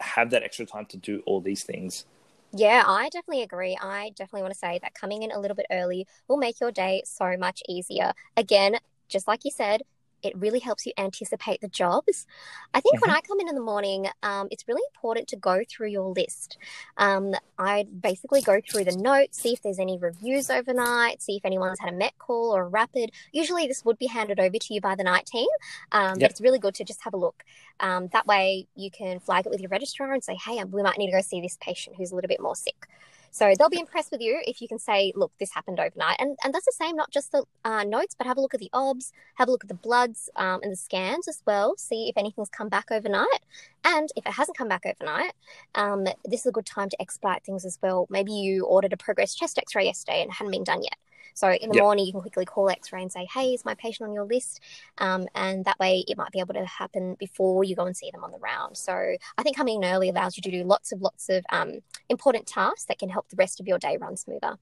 have 0.00 0.30
that 0.30 0.42
extra 0.42 0.66
time 0.66 0.86
to 0.86 0.96
do 0.96 1.22
all 1.26 1.40
these 1.40 1.64
things. 1.64 2.04
Yeah, 2.52 2.84
I 2.86 3.08
definitely 3.10 3.42
agree. 3.42 3.76
I 3.80 4.10
definitely 4.16 4.42
want 4.42 4.54
to 4.54 4.58
say 4.58 4.78
that 4.82 4.94
coming 4.94 5.22
in 5.22 5.30
a 5.30 5.38
little 5.38 5.54
bit 5.54 5.66
early 5.70 6.06
will 6.28 6.36
make 6.38 6.60
your 6.60 6.72
day 6.72 7.02
so 7.04 7.36
much 7.36 7.62
easier. 7.68 8.12
Again, 8.36 8.76
just 9.08 9.28
like 9.28 9.44
you 9.44 9.50
said, 9.50 9.82
it 10.22 10.36
really 10.36 10.58
helps 10.58 10.86
you 10.86 10.92
anticipate 10.98 11.60
the 11.60 11.68
jobs. 11.68 12.26
I 12.74 12.80
think 12.80 13.00
when 13.00 13.10
I 13.10 13.20
come 13.20 13.40
in 13.40 13.48
in 13.48 13.54
the 13.54 13.60
morning, 13.60 14.06
um, 14.22 14.48
it's 14.50 14.66
really 14.66 14.82
important 14.94 15.28
to 15.28 15.36
go 15.36 15.62
through 15.68 15.88
your 15.88 16.12
list. 16.12 16.58
Um, 16.96 17.34
I 17.58 17.84
basically 18.00 18.42
go 18.42 18.60
through 18.60 18.84
the 18.84 18.96
notes, 18.96 19.40
see 19.40 19.52
if 19.52 19.62
there's 19.62 19.78
any 19.78 19.98
reviews 19.98 20.50
overnight, 20.50 21.22
see 21.22 21.36
if 21.36 21.44
anyone's 21.44 21.80
had 21.80 21.92
a 21.92 21.96
Met 21.96 22.16
call 22.18 22.54
or 22.54 22.62
a 22.62 22.68
rapid. 22.68 23.12
Usually, 23.32 23.66
this 23.66 23.84
would 23.84 23.98
be 23.98 24.06
handed 24.06 24.40
over 24.40 24.58
to 24.58 24.74
you 24.74 24.80
by 24.80 24.94
the 24.94 25.04
night 25.04 25.26
team, 25.26 25.48
um, 25.92 26.18
Yep. 26.18 26.18
but 26.20 26.30
it's 26.30 26.40
really 26.40 26.58
good 26.58 26.74
to 26.76 26.84
just 26.84 27.02
have 27.04 27.14
a 27.14 27.16
look. 27.16 27.44
Um, 27.80 28.08
that 28.12 28.26
way, 28.26 28.66
you 28.74 28.90
can 28.90 29.20
flag 29.20 29.46
it 29.46 29.50
with 29.50 29.60
your 29.60 29.70
registrar 29.70 30.12
and 30.12 30.22
say, 30.24 30.36
hey, 30.36 30.58
um, 30.58 30.70
we 30.70 30.82
might 30.82 30.98
need 30.98 31.06
to 31.06 31.16
go 31.16 31.20
see 31.20 31.40
this 31.40 31.56
patient 31.60 31.96
who's 31.96 32.12
a 32.12 32.14
little 32.14 32.28
bit 32.28 32.40
more 32.40 32.56
sick. 32.56 32.86
So 33.36 33.52
they'll 33.58 33.68
be 33.68 33.78
impressed 33.78 34.12
with 34.12 34.22
you 34.22 34.40
if 34.46 34.62
you 34.62 34.66
can 34.66 34.78
say, 34.78 35.12
look, 35.14 35.30
this 35.38 35.52
happened 35.52 35.78
overnight. 35.78 36.16
And, 36.18 36.38
and 36.42 36.54
that's 36.54 36.64
the 36.64 36.72
same, 36.72 36.96
not 36.96 37.10
just 37.10 37.32
the 37.32 37.44
uh, 37.66 37.84
notes, 37.84 38.14
but 38.16 38.26
have 38.26 38.38
a 38.38 38.40
look 38.40 38.54
at 38.54 38.60
the 38.60 38.70
OBS, 38.72 39.12
have 39.34 39.48
a 39.48 39.50
look 39.50 39.62
at 39.62 39.68
the 39.68 39.74
bloods 39.74 40.30
um, 40.36 40.60
and 40.62 40.72
the 40.72 40.76
scans 40.76 41.28
as 41.28 41.42
well, 41.46 41.74
see 41.76 42.08
if 42.08 42.16
anything's 42.16 42.48
come 42.48 42.70
back 42.70 42.86
overnight. 42.90 43.40
And 43.84 44.08
if 44.16 44.24
it 44.24 44.32
hasn't 44.32 44.56
come 44.56 44.68
back 44.68 44.86
overnight, 44.86 45.34
um, 45.74 46.04
this 46.24 46.40
is 46.40 46.46
a 46.46 46.50
good 46.50 46.64
time 46.64 46.88
to 46.88 46.96
expedite 46.98 47.44
things 47.44 47.66
as 47.66 47.78
well. 47.82 48.06
Maybe 48.08 48.32
you 48.32 48.64
ordered 48.64 48.94
a 48.94 48.96
progress 48.96 49.34
chest 49.34 49.58
x 49.58 49.74
ray 49.74 49.84
yesterday 49.84 50.22
and 50.22 50.30
it 50.30 50.34
hadn't 50.34 50.52
been 50.52 50.64
done 50.64 50.82
yet. 50.82 50.96
So 51.34 51.50
in 51.50 51.68
the 51.68 51.74
Yep. 51.76 51.82
morning, 51.82 52.06
you 52.06 52.12
can 52.12 52.20
quickly 52.20 52.44
call 52.44 52.68
X-ray 52.70 53.02
and 53.02 53.12
say, 53.12 53.26
"Hey, 53.32 53.54
is 53.54 53.64
my 53.64 53.74
patient 53.74 54.08
on 54.08 54.14
your 54.14 54.24
list?" 54.24 54.60
Um, 54.98 55.28
and 55.34 55.64
that 55.64 55.78
way, 55.78 56.04
it 56.08 56.16
might 56.16 56.32
be 56.32 56.40
able 56.40 56.54
to 56.54 56.64
happen 56.64 57.14
before 57.14 57.64
you 57.64 57.74
go 57.76 57.84
and 57.84 57.96
see 57.96 58.10
them 58.10 58.24
on 58.24 58.32
the 58.32 58.38
round. 58.38 58.76
So 58.76 59.16
I 59.38 59.42
think 59.42 59.56
coming 59.56 59.82
in 59.82 59.88
early 59.90 60.08
allows 60.08 60.36
you 60.36 60.42
to 60.42 60.50
do 60.50 60.64
lots 60.64 60.92
of 60.92 61.02
lots 61.02 61.28
of 61.28 61.44
um, 61.50 61.80
important 62.08 62.46
tasks 62.46 62.84
that 62.86 62.98
can 62.98 63.08
help 63.08 63.28
the 63.28 63.36
rest 63.36 63.60
of 63.60 63.66
your 63.66 63.78
day 63.78 63.96
run 63.96 64.16
smoother. 64.16 64.58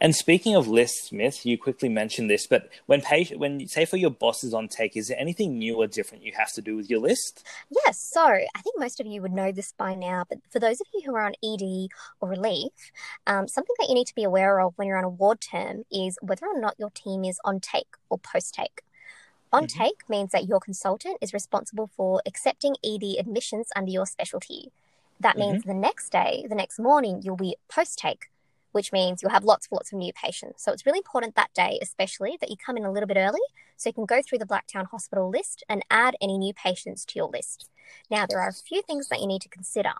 And 0.00 0.14
speaking 0.14 0.54
of 0.54 0.68
lists, 0.68 1.08
Smith, 1.08 1.44
you 1.44 1.58
quickly 1.58 1.88
mentioned 1.88 2.30
this, 2.30 2.46
but 2.46 2.68
when 2.86 3.00
patient, 3.00 3.40
when 3.40 3.66
say 3.66 3.84
for 3.84 3.96
your 3.96 4.10
boss 4.10 4.44
is 4.44 4.54
on 4.54 4.68
take, 4.68 4.96
is 4.96 5.08
there 5.08 5.18
anything 5.18 5.58
new 5.58 5.76
or 5.76 5.86
different 5.86 6.24
you 6.24 6.32
have 6.36 6.52
to 6.52 6.62
do 6.62 6.76
with 6.76 6.88
your 6.88 7.00
list? 7.00 7.44
Yes, 7.84 7.98
so 8.12 8.22
I 8.22 8.60
think 8.62 8.78
most 8.78 9.00
of 9.00 9.06
you 9.06 9.20
would 9.22 9.32
know 9.32 9.50
this 9.50 9.72
by 9.76 9.94
now, 9.94 10.24
but 10.28 10.38
for 10.50 10.60
those 10.60 10.80
of 10.80 10.86
you 10.94 11.02
who 11.04 11.14
are 11.16 11.26
on 11.26 11.34
ED 11.42 11.88
or 12.20 12.28
relief, 12.28 12.72
um, 13.26 13.48
something 13.48 13.74
that 13.80 13.88
you 13.88 13.94
need 13.94 14.06
to 14.06 14.14
be 14.14 14.24
aware 14.24 14.60
of 14.60 14.74
when 14.76 14.86
you're 14.86 14.98
on 14.98 15.04
a 15.04 15.08
ward 15.08 15.40
term 15.40 15.84
is 15.90 16.16
whether 16.22 16.46
or 16.46 16.60
not 16.60 16.76
your 16.78 16.90
team 16.90 17.24
is 17.24 17.40
on 17.44 17.58
take 17.58 17.96
or 18.08 18.18
post 18.18 18.54
take. 18.54 18.82
On 19.52 19.64
Mhm. 19.64 19.68
take 19.68 20.08
means 20.08 20.30
that 20.32 20.46
your 20.46 20.60
consultant 20.60 21.18
is 21.20 21.32
responsible 21.32 21.88
for 21.96 22.22
accepting 22.26 22.76
ED 22.84 23.18
admissions 23.18 23.68
under 23.74 23.90
your 23.90 24.06
specialty. 24.06 24.70
That 25.20 25.36
means 25.36 25.64
the 25.64 25.74
next 25.74 26.10
day, 26.10 26.46
the 26.48 26.54
next 26.54 26.78
morning, 26.78 27.22
you'll 27.22 27.36
be 27.36 27.56
post 27.68 27.98
take, 27.98 28.30
which 28.78 28.92
means 28.92 29.20
you'll 29.20 29.32
have 29.32 29.42
lots 29.42 29.66
and 29.66 29.76
lots 29.76 29.92
of 29.92 29.98
new 29.98 30.12
patients. 30.12 30.62
So 30.62 30.70
it's 30.70 30.86
really 30.86 31.00
important 31.00 31.34
that 31.34 31.52
day, 31.52 31.80
especially, 31.82 32.38
that 32.40 32.48
you 32.48 32.56
come 32.56 32.76
in 32.76 32.84
a 32.84 32.92
little 32.92 33.08
bit 33.08 33.16
early 33.16 33.40
so 33.76 33.88
you 33.88 33.92
can 33.92 34.06
go 34.06 34.22
through 34.22 34.38
the 34.38 34.46
Blacktown 34.46 34.86
Hospital 34.86 35.28
list 35.28 35.64
and 35.68 35.82
add 35.90 36.14
any 36.22 36.38
new 36.38 36.54
patients 36.54 37.04
to 37.06 37.18
your 37.18 37.28
list. 37.28 37.68
Now, 38.08 38.24
there 38.24 38.40
are 38.40 38.50
a 38.50 38.52
few 38.52 38.82
things 38.82 39.08
that 39.08 39.20
you 39.20 39.26
need 39.26 39.42
to 39.42 39.48
consider. 39.48 39.94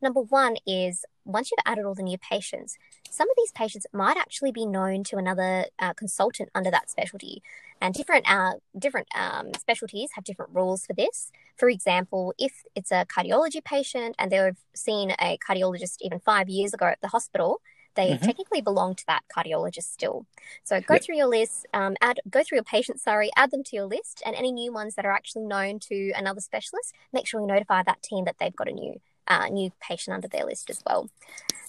Number 0.00 0.20
one 0.20 0.56
is 0.66 1.04
once 1.26 1.50
you've 1.50 1.66
added 1.66 1.84
all 1.84 1.94
the 1.94 2.02
new 2.02 2.16
patients, 2.16 2.78
some 3.10 3.28
of 3.28 3.36
these 3.36 3.52
patients 3.52 3.86
might 3.92 4.16
actually 4.16 4.52
be 4.52 4.64
known 4.64 5.04
to 5.04 5.16
another 5.18 5.66
uh, 5.78 5.92
consultant 5.92 6.48
under 6.54 6.70
that 6.70 6.88
specialty, 6.88 7.42
and 7.80 7.94
different 7.94 8.24
uh, 8.30 8.54
different 8.78 9.08
um, 9.14 9.50
specialties 9.58 10.10
have 10.14 10.24
different 10.24 10.54
rules 10.54 10.86
for 10.86 10.94
this. 10.94 11.30
For 11.56 11.68
example, 11.68 12.34
if 12.38 12.64
it's 12.74 12.90
a 12.90 13.04
cardiology 13.04 13.62
patient 13.62 14.16
and 14.18 14.30
they've 14.30 14.56
seen 14.74 15.12
a 15.12 15.38
cardiologist 15.46 15.96
even 16.00 16.18
five 16.20 16.48
years 16.48 16.74
ago 16.74 16.86
at 16.86 17.00
the 17.02 17.08
hospital, 17.08 17.60
they 17.94 18.10
mm-hmm. 18.10 18.24
technically 18.24 18.60
belong 18.60 18.94
to 18.94 19.06
that 19.06 19.22
cardiologist 19.34 19.92
still. 19.92 20.26
So 20.62 20.80
go 20.80 20.94
yep. 20.94 21.02
through 21.02 21.16
your 21.16 21.26
list, 21.26 21.66
um, 21.74 21.96
add 22.00 22.20
go 22.28 22.42
through 22.42 22.56
your 22.56 22.64
patients, 22.64 23.02
sorry, 23.02 23.30
add 23.36 23.50
them 23.50 23.64
to 23.64 23.76
your 23.76 23.86
list, 23.86 24.22
and 24.24 24.34
any 24.36 24.52
new 24.52 24.72
ones 24.72 24.94
that 24.94 25.06
are 25.06 25.12
actually 25.12 25.44
known 25.44 25.78
to 25.80 26.12
another 26.16 26.40
specialist, 26.40 26.94
make 27.12 27.26
sure 27.26 27.40
you 27.40 27.46
notify 27.46 27.82
that 27.82 28.02
team 28.02 28.24
that 28.24 28.36
they've 28.38 28.56
got 28.56 28.68
a 28.68 28.72
new 28.72 29.00
uh, 29.28 29.48
new 29.48 29.70
patient 29.80 30.14
under 30.14 30.28
their 30.28 30.44
list 30.44 30.70
as 30.70 30.82
well. 30.86 31.08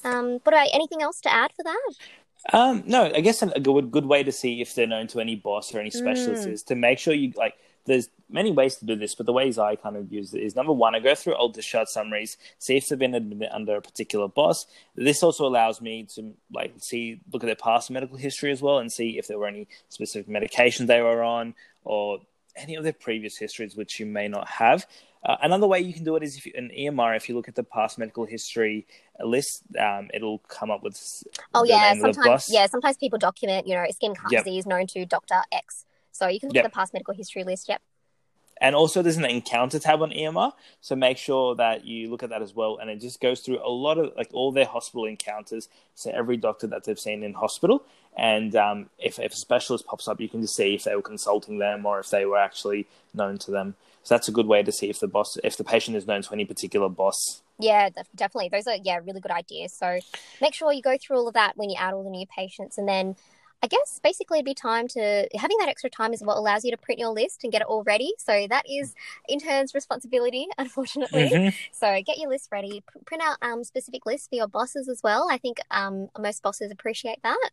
Um, 0.03 0.39
but 0.43 0.53
uh, 0.53 0.65
anything 0.73 1.01
else 1.01 1.21
to 1.21 1.33
add 1.33 1.51
for 1.55 1.63
that? 1.63 1.91
Um, 2.53 2.83
no, 2.85 3.05
I 3.05 3.21
guess 3.21 3.41
a 3.41 3.59
good 3.59 3.91
good 3.91 4.05
way 4.05 4.23
to 4.23 4.31
see 4.31 4.61
if 4.61 4.75
they're 4.75 4.87
known 4.87 5.07
to 5.07 5.19
any 5.19 5.35
boss 5.35 5.73
or 5.73 5.79
any 5.79 5.89
specialist 5.89 6.47
mm. 6.47 6.51
is 6.51 6.63
to 6.63 6.75
make 6.75 6.99
sure 6.99 7.13
you 7.13 7.33
like. 7.35 7.55
There's 7.85 8.09
many 8.29 8.51
ways 8.51 8.75
to 8.77 8.85
do 8.85 8.95
this, 8.95 9.15
but 9.15 9.25
the 9.25 9.33
ways 9.33 9.57
I 9.57 9.75
kind 9.75 9.95
of 9.95 10.11
use 10.11 10.33
it 10.33 10.41
is 10.41 10.55
number 10.55 10.73
one, 10.73 10.95
I 10.95 10.99
go 10.99 11.15
through 11.15 11.35
old 11.35 11.53
discharge 11.53 11.87
summaries, 11.87 12.37
see 12.57 12.77
if 12.77 12.87
they've 12.87 12.97
been 12.97 13.13
admitted 13.15 13.53
under 13.53 13.75
a 13.75 13.81
particular 13.81 14.27
boss. 14.27 14.65
This 14.95 15.21
also 15.23 15.45
allows 15.45 15.81
me 15.81 16.07
to 16.15 16.33
like 16.53 16.73
see 16.77 17.21
look 17.31 17.43
at 17.43 17.47
their 17.47 17.55
past 17.55 17.91
medical 17.91 18.17
history 18.17 18.51
as 18.51 18.61
well 18.61 18.79
and 18.79 18.91
see 18.91 19.17
if 19.17 19.27
there 19.27 19.37
were 19.37 19.47
any 19.47 19.67
specific 19.89 20.27
medications 20.27 20.87
they 20.87 21.01
were 21.01 21.23
on 21.23 21.53
or 21.83 22.19
any 22.55 22.75
of 22.75 22.83
their 22.83 22.93
previous 22.93 23.37
histories 23.37 23.75
which 23.75 23.99
you 23.99 24.05
may 24.05 24.27
not 24.27 24.47
have. 24.47 24.87
Uh, 25.25 25.37
another 25.41 25.65
way 25.65 25.79
you 25.79 25.93
can 25.93 26.03
do 26.03 26.15
it 26.15 26.21
is 26.21 26.37
if 26.37 26.45
you, 26.45 26.53
an 26.55 26.69
EMR, 26.77 27.17
if 27.17 27.27
you 27.27 27.35
look 27.35 27.47
at 27.47 27.55
the 27.55 27.63
past 27.63 27.97
medical 27.97 28.25
history 28.25 28.85
list, 29.23 29.63
um, 29.79 30.07
it'll 30.13 30.37
come 30.39 30.69
up 30.69 30.83
with. 30.83 30.99
Oh 31.55 31.63
yeah, 31.63 31.95
sometimes 31.95 32.47
yeah, 32.49 32.67
sometimes 32.67 32.95
people 32.97 33.17
document, 33.17 33.67
you 33.67 33.73
know, 33.73 33.85
skin 33.91 34.13
heart 34.13 34.31
yep. 34.31 34.43
disease 34.43 34.67
known 34.67 34.85
to 34.87 35.05
Doctor 35.05 35.41
X. 35.51 35.85
So 36.15 36.27
you 36.27 36.39
can 36.39 36.49
look 36.49 36.55
yep. 36.55 36.65
at 36.65 36.71
the 36.71 36.75
past 36.75 36.93
medical 36.93 37.13
history 37.13 37.43
list. 37.43 37.67
Yep. 37.69 37.81
And 38.61 38.73
also, 38.73 39.01
there's 39.01 39.17
an 39.17 39.25
encounter 39.25 39.79
tab 39.79 40.01
on 40.01 40.11
EMR, 40.11 40.53
so 40.79 40.95
make 40.95 41.17
sure 41.17 41.55
that 41.55 41.83
you 41.83 42.09
look 42.09 42.23
at 42.23 42.29
that 42.29 42.41
as 42.41 42.55
well. 42.55 42.77
And 42.77 42.89
it 42.89 43.01
just 43.01 43.19
goes 43.19 43.41
through 43.41 43.59
a 43.61 43.69
lot 43.69 43.97
of 43.97 44.13
like 44.15 44.29
all 44.31 44.53
their 44.53 44.65
hospital 44.65 45.05
encounters, 45.05 45.67
so 45.93 46.09
every 46.11 46.37
doctor 46.37 46.65
that 46.67 46.85
they've 46.85 46.97
seen 46.97 47.21
in 47.21 47.33
hospital. 47.33 47.83
And 48.17 48.55
um, 48.55 48.89
if, 48.97 49.19
if 49.19 49.33
a 49.33 49.35
specialist 49.35 49.85
pops 49.85 50.07
up, 50.07 50.21
you 50.21 50.29
can 50.29 50.41
just 50.41 50.55
see 50.55 50.73
if 50.73 50.85
they 50.85 50.95
were 50.95 51.01
consulting 51.01 51.57
them 51.57 51.85
or 51.85 51.99
if 51.99 52.09
they 52.09 52.25
were 52.25 52.37
actually 52.37 52.87
known 53.13 53.37
to 53.39 53.51
them. 53.51 53.75
So 54.03 54.15
that's 54.15 54.29
a 54.29 54.31
good 54.31 54.47
way 54.47 54.63
to 54.63 54.71
see 54.71 54.89
if 54.89 55.01
the 55.01 55.07
boss, 55.07 55.37
if 55.43 55.57
the 55.57 55.65
patient 55.65 55.97
is 55.97 56.07
known 56.07 56.21
to 56.21 56.31
any 56.31 56.45
particular 56.45 56.87
boss. 56.87 57.41
Yeah, 57.59 57.89
definitely. 58.15 58.49
Those 58.49 58.67
are 58.67 58.77
yeah 58.81 58.99
really 59.03 59.19
good 59.19 59.31
ideas. 59.31 59.73
So 59.73 59.99
make 60.41 60.53
sure 60.53 60.71
you 60.71 60.81
go 60.81 60.97
through 60.97 61.17
all 61.17 61.27
of 61.27 61.33
that 61.33 61.57
when 61.57 61.69
you 61.69 61.75
add 61.77 61.93
all 61.93 62.03
the 62.03 62.09
new 62.09 62.27
patients, 62.27 62.77
and 62.77 62.87
then 62.87 63.15
I 63.63 63.67
guess 63.67 63.99
basically 64.03 64.39
it'd 64.39 64.45
be 64.45 64.53
time 64.53 64.87
to 64.89 65.27
having 65.35 65.57
that 65.59 65.69
extra 65.69 65.89
time 65.89 66.13
is 66.13 66.21
what 66.21 66.37
allows 66.37 66.63
you 66.63 66.71
to 66.71 66.77
print 66.77 66.99
your 66.99 67.09
list 67.09 67.43
and 67.43 67.51
get 67.51 67.61
it 67.61 67.67
all 67.67 67.83
ready. 67.83 68.13
So 68.19 68.45
that 68.49 68.63
is 68.69 68.93
intern's 69.27 69.73
responsibility, 69.73 70.47
unfortunately. 70.57 71.29
Mm-hmm. 71.29 71.57
So 71.71 72.01
get 72.05 72.17
your 72.17 72.29
list 72.29 72.49
ready, 72.51 72.83
print 73.05 73.23
out 73.23 73.37
um, 73.41 73.63
specific 73.63 74.05
lists 74.05 74.27
for 74.27 74.35
your 74.35 74.47
bosses 74.47 74.87
as 74.87 75.01
well. 75.03 75.27
I 75.31 75.37
think 75.37 75.59
um, 75.71 76.09
most 76.19 76.43
bosses 76.43 76.71
appreciate 76.71 77.19
that. 77.23 77.49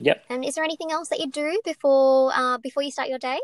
Yep. 0.00 0.24
And 0.28 0.44
is 0.44 0.56
there 0.56 0.64
anything 0.64 0.90
else 0.90 1.08
that 1.10 1.20
you 1.20 1.30
do 1.30 1.60
before 1.64 2.32
uh, 2.34 2.58
before 2.58 2.82
you 2.82 2.90
start 2.90 3.08
your 3.08 3.18
day? 3.18 3.38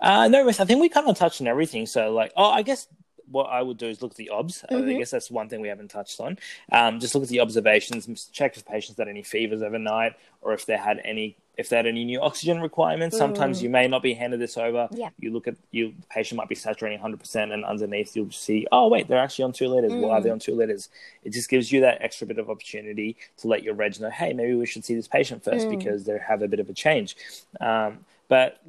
Uh, 0.00 0.28
no, 0.28 0.48
I 0.48 0.52
think 0.52 0.80
we 0.80 0.88
kind 0.88 1.08
of 1.08 1.16
touched 1.16 1.40
on 1.40 1.46
everything. 1.46 1.86
So, 1.86 2.12
like, 2.12 2.32
oh, 2.36 2.50
I 2.50 2.62
guess 2.62 2.88
what 3.30 3.44
I 3.44 3.62
would 3.62 3.78
do 3.78 3.88
is 3.88 4.02
look 4.02 4.12
at 4.12 4.16
the 4.16 4.30
obs. 4.30 4.64
Mm-hmm. 4.70 4.88
I 4.88 4.92
guess 4.94 5.10
that's 5.10 5.30
one 5.30 5.48
thing 5.48 5.60
we 5.60 5.68
haven't 5.68 5.90
touched 5.90 6.20
on. 6.20 6.38
Um, 6.72 7.00
just 7.00 7.14
look 7.14 7.24
at 7.24 7.28
the 7.28 7.40
observations, 7.40 8.28
check 8.32 8.56
if 8.56 8.64
patients 8.66 8.98
had 8.98 9.08
any 9.08 9.22
fevers 9.22 9.62
overnight, 9.62 10.14
or 10.42 10.52
if 10.52 10.66
they 10.66 10.76
had 10.76 11.00
any 11.04 11.36
if 11.56 11.68
they 11.68 11.76
had 11.76 11.86
any 11.86 12.04
new 12.04 12.20
oxygen 12.20 12.60
requirements. 12.60 13.16
Mm. 13.16 13.18
Sometimes 13.18 13.60
you 13.60 13.68
may 13.68 13.88
not 13.88 14.00
be 14.00 14.14
handed 14.14 14.40
this 14.40 14.56
over. 14.56 14.88
Yeah. 14.92 15.08
You 15.18 15.32
look 15.32 15.48
at 15.48 15.56
you 15.72 15.92
the 16.00 16.06
patient 16.08 16.36
might 16.36 16.48
be 16.48 16.54
saturating 16.54 17.00
100, 17.00 17.18
percent 17.18 17.52
and 17.52 17.64
underneath 17.64 18.14
you'll 18.14 18.30
see, 18.30 18.66
oh 18.70 18.88
wait, 18.88 19.08
they're 19.08 19.18
actually 19.18 19.44
on 19.44 19.52
two 19.52 19.68
liters. 19.68 19.92
Mm. 19.92 20.00
Why 20.00 20.18
are 20.18 20.20
they 20.20 20.28
mm. 20.28 20.34
on 20.34 20.38
two 20.38 20.54
liters? 20.54 20.88
It 21.24 21.32
just 21.32 21.50
gives 21.50 21.72
you 21.72 21.80
that 21.80 22.00
extra 22.00 22.26
bit 22.26 22.38
of 22.38 22.48
opportunity 22.48 23.16
to 23.38 23.48
let 23.48 23.64
your 23.64 23.74
reg 23.74 24.00
know, 24.00 24.10
hey, 24.10 24.32
maybe 24.32 24.54
we 24.54 24.66
should 24.66 24.84
see 24.84 24.94
this 24.94 25.08
patient 25.08 25.42
first 25.42 25.66
mm. 25.66 25.76
because 25.78 26.04
they 26.04 26.18
have 26.18 26.42
a 26.42 26.48
bit 26.48 26.60
of 26.60 26.68
a 26.68 26.72
change. 26.72 27.16
Um, 27.60 28.04
but 28.28 28.60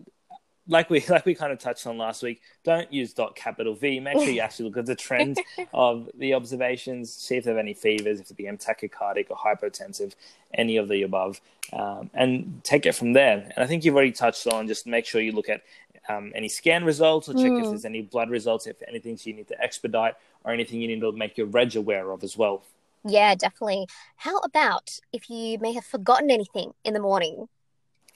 like 0.70 0.90
we 0.90 1.04
like 1.10 1.26
we 1.26 1.36
kind 1.36 1.52
of 1.52 1.60
touched 1.60 1.86
on 1.86 1.98
last 1.98 2.24
week, 2.24 2.42
don't 2.64 2.92
use 2.94 3.14
dot 3.14 3.36
capital 3.36 3.74
V. 3.74 4.00
Make 4.00 4.18
sure 4.18 4.30
you 4.30 4.40
actually 4.42 4.70
look 4.70 4.78
at 4.78 4.86
the 4.86 4.96
trend 4.96 5.38
of 5.74 6.10
the 6.18 6.34
observations, 6.34 7.12
see 7.12 7.36
if 7.36 7.44
they 7.44 7.52
have 7.52 7.58
any 7.58 7.74
fevers, 7.74 8.20
if 8.20 8.30
they're 8.30 8.54
tachycardic 8.54 9.28
or 9.30 9.38
hypotensive, 9.38 10.14
any 10.54 10.78
of 10.78 10.88
the 10.88 11.02
above, 11.02 11.42
um, 11.74 12.10
and 12.14 12.64
take 12.64 12.86
it 12.86 12.94
from 12.94 13.14
there. 13.14 13.52
And 13.56 13.64
I 13.64 13.68
think 13.68 13.84
you've 13.84 13.96
already 13.96 14.12
touched 14.12 14.48
on 14.48 14.68
just 14.68 14.88
make 14.88 15.06
sure 15.06 15.20
you 15.20 15.34
look 15.34 15.50
at 15.50 15.64
um, 16.08 16.32
any 16.34 16.48
scan 16.48 16.86
results 16.86 17.28
or 17.30 17.34
check 17.34 17.44
mm. 17.44 17.60
if 17.60 17.66
hmm. 17.66 17.70
there's 17.70 17.86
any 17.86 18.02
blood 18.02 18.30
results, 18.30 18.66
if 18.66 18.82
anything 18.88 19.18
you 19.24 19.34
need 19.34 19.48
to 19.48 19.62
expedite 19.62 20.16
or 20.44 20.52
anything 20.52 20.82
you 20.82 20.88
need 20.88 21.02
to 21.02 21.12
make 21.12 21.38
your 21.38 21.48
reg 21.48 21.76
aware 21.76 22.12
of 22.12 22.24
as 22.24 22.38
well. 22.38 22.64
Yeah, 23.06 23.36
definitely. 23.36 23.88
How 24.18 24.40
about 24.40 25.00
if 25.14 25.30
you 25.30 25.58
may 25.60 25.74
have 25.74 25.86
forgotten 25.86 26.32
anything 26.32 26.74
in 26.84 26.94
the 26.94 27.00
morning? 27.00 27.48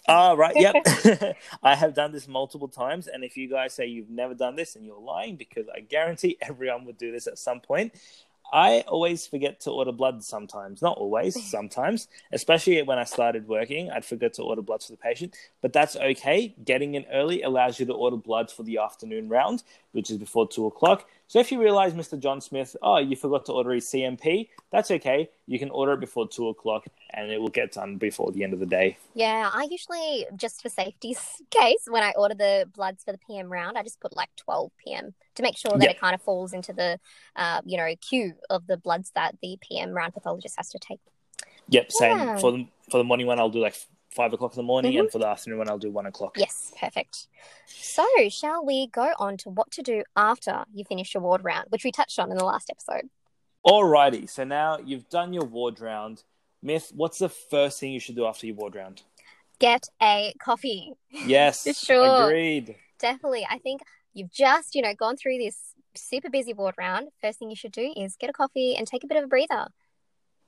Oh, 0.08 0.36
right. 0.36 0.56
Yep. 0.56 1.36
I 1.64 1.76
have 1.76 1.94
done 1.94 2.12
this 2.12 2.28
multiple 2.28 2.68
times. 2.68 3.08
And 3.08 3.24
if 3.24 3.38
you 3.38 3.50
guys 3.50 3.74
say 3.74 3.86
you've 3.88 4.10
never 4.10 4.34
done 4.34 4.56
this 4.56 4.76
and 4.76 4.86
you're 4.86 5.00
lying, 5.00 5.36
because 5.36 5.68
I 5.74 5.80
guarantee 5.82 6.38
everyone 6.42 6.86
would 6.86 6.98
do 6.98 7.12
this 7.12 7.28
at 7.28 7.38
some 7.38 7.60
point, 7.60 7.94
I 8.52 8.82
always 8.88 9.26
forget 9.26 9.62
to 9.62 9.72
order 9.72 9.92
blood 9.92 10.24
sometimes. 10.24 10.82
Not 10.82 10.98
always, 10.98 11.42
sometimes. 11.50 12.08
Especially 12.32 12.82
when 12.84 13.00
I 13.00 13.04
started 13.04 13.48
working, 13.48 13.90
I'd 13.90 14.06
forget 14.06 14.34
to 14.36 14.44
order 14.44 14.62
blood 14.62 14.84
for 14.84 14.92
the 14.92 14.98
patient. 14.98 15.36
But 15.62 15.74
that's 15.74 15.96
okay. 15.96 16.54
Getting 16.64 16.94
in 16.94 17.06
early 17.12 17.42
allows 17.42 17.80
you 17.80 17.86
to 17.88 17.94
order 17.94 18.18
blood 18.18 18.52
for 18.52 18.62
the 18.62 18.78
afternoon 18.78 19.28
round, 19.30 19.64
which 19.94 20.12
is 20.12 20.18
before 20.18 20.48
two 20.48 20.68
o'clock. 20.68 21.08
So 21.34 21.40
if 21.40 21.52
you 21.52 21.60
realize, 21.60 21.94
Mr. 21.94 22.20
John 22.20 22.42
Smith, 22.42 22.76
oh, 22.84 23.00
you 23.00 23.16
forgot 23.16 23.44
to 23.48 23.54
order 23.54 23.72
his 23.72 23.86
CMP, 23.86 24.50
that's 24.72 24.92
okay. 24.92 25.32
You 25.48 25.58
can 25.58 25.72
order 25.72 25.94
it 25.94 26.00
before 26.00 26.28
two 26.28 26.50
o'clock 26.50 26.86
and 27.10 27.32
it 27.32 27.42
will 27.42 27.48
get 27.48 27.72
done 27.72 27.98
before 27.98 28.32
the 28.32 28.44
end 28.44 28.54
of 28.54 28.60
the 28.60 28.68
day. 28.68 29.00
Yeah, 29.16 29.50
I 29.52 29.68
usually, 29.68 30.28
just 30.36 30.62
for 30.62 30.70
safety's 30.70 31.20
case, 31.50 31.88
when 31.88 32.04
I 32.04 32.14
order 32.16 32.36
the 32.36 32.70
bloods 32.76 33.04
for 33.04 33.14
the 33.14 33.18
PM 33.18 33.52
round, 33.52 33.80
I 33.80 33.82
just 33.82 34.00
put 34.00 34.16
like 34.16 34.30
12 34.36 34.70
PM 34.86 35.16
to 35.34 35.42
make 35.42 35.58
sure 35.58 35.72
that 35.72 35.82
yep. 35.82 35.96
it 35.96 36.00
kind 36.00 36.14
of 36.14 36.22
falls 36.22 36.54
into 36.54 36.72
the, 36.72 37.00
uh, 37.36 37.62
you 37.66 37.78
know, 37.78 37.92
queue 38.00 38.36
of 38.52 38.68
the 38.68 38.78
bloods 38.78 39.12
that 39.16 39.36
the 39.42 39.58
PM 39.60 39.90
round 39.90 40.14
pathologist 40.14 40.54
has 40.58 40.70
to 40.70 40.78
take. 40.78 41.00
Yep, 41.70 41.92
same. 41.94 42.16
Yeah. 42.16 42.38
For, 42.38 42.52
the, 42.52 42.68
for 42.92 43.00
the 43.00 43.04
morning 43.04 43.26
one, 43.26 43.40
I'll 43.40 43.50
do 43.50 43.60
like 43.60 43.76
five 44.14 44.34
o'clock 44.34 44.54
in 44.54 44.58
the 44.58 44.64
morning, 44.64 44.94
mm-hmm. 44.94 45.02
and 45.02 45.12
for 45.12 45.20
the 45.20 45.28
afternoon 45.28 45.60
one, 45.60 45.70
I'll 45.70 45.78
do 45.78 45.92
one 45.92 46.06
o'clock. 46.06 46.38
Yes, 46.38 46.72
perfect. 46.80 47.28
So, 47.66 48.06
shall 48.30 48.66
we 48.66 48.88
go 48.88 49.14
on 49.20 49.38
to 49.38 49.50
what 49.50 49.72
to 49.72 49.82
do 49.82 50.04
after 50.16 50.64
you 50.74 50.84
finish 50.86 51.14
your 51.14 51.24
ward 51.24 51.44
round, 51.44 51.68
which 51.70 51.84
we 51.84 51.92
touched 51.92 52.20
on 52.20 52.32
in 52.32 52.38
the 52.38 52.46
last 52.46 52.70
episode? 52.70 53.10
Alrighty, 53.66 54.30
so 54.30 54.44
now 54.44 54.78
you've 54.84 55.10
done 55.10 55.34
your 55.34 55.46
ward 55.46 55.80
round. 55.80 56.24
Myth, 56.62 56.92
what's 56.96 57.20
the 57.20 57.30
first 57.30 57.80
thing 57.80 57.92
you 57.92 58.00
should 58.00 58.16
do 58.16 58.26
after 58.26 58.46
your 58.46 58.56
ward 58.56 58.76
round? 58.76 59.02
Get 59.60 59.88
a 60.02 60.34
coffee. 60.40 60.94
Yes, 61.10 61.68
sure. 61.86 62.28
Agreed. 62.28 62.76
Definitely. 63.00 63.46
I 63.50 63.58
think 63.60 63.82
you've 64.14 64.32
just, 64.32 64.76
you 64.76 64.82
know, 64.82 64.94
gone 64.94 65.18
through 65.18 65.38
this 65.38 65.74
super 65.96 66.30
busy 66.30 66.54
ward 66.54 66.76
round. 66.78 67.10
First 67.22 67.40
thing 67.40 67.50
you 67.50 67.56
should 67.56 67.72
do 67.72 67.94
is 67.96 68.16
get 68.18 68.30
a 68.30 68.34
coffee 68.34 68.76
and 68.76 68.88
take 68.88 69.04
a 69.04 69.08
bit 69.08 69.18
of 69.18 69.26
a 69.26 69.28
breather 69.28 69.68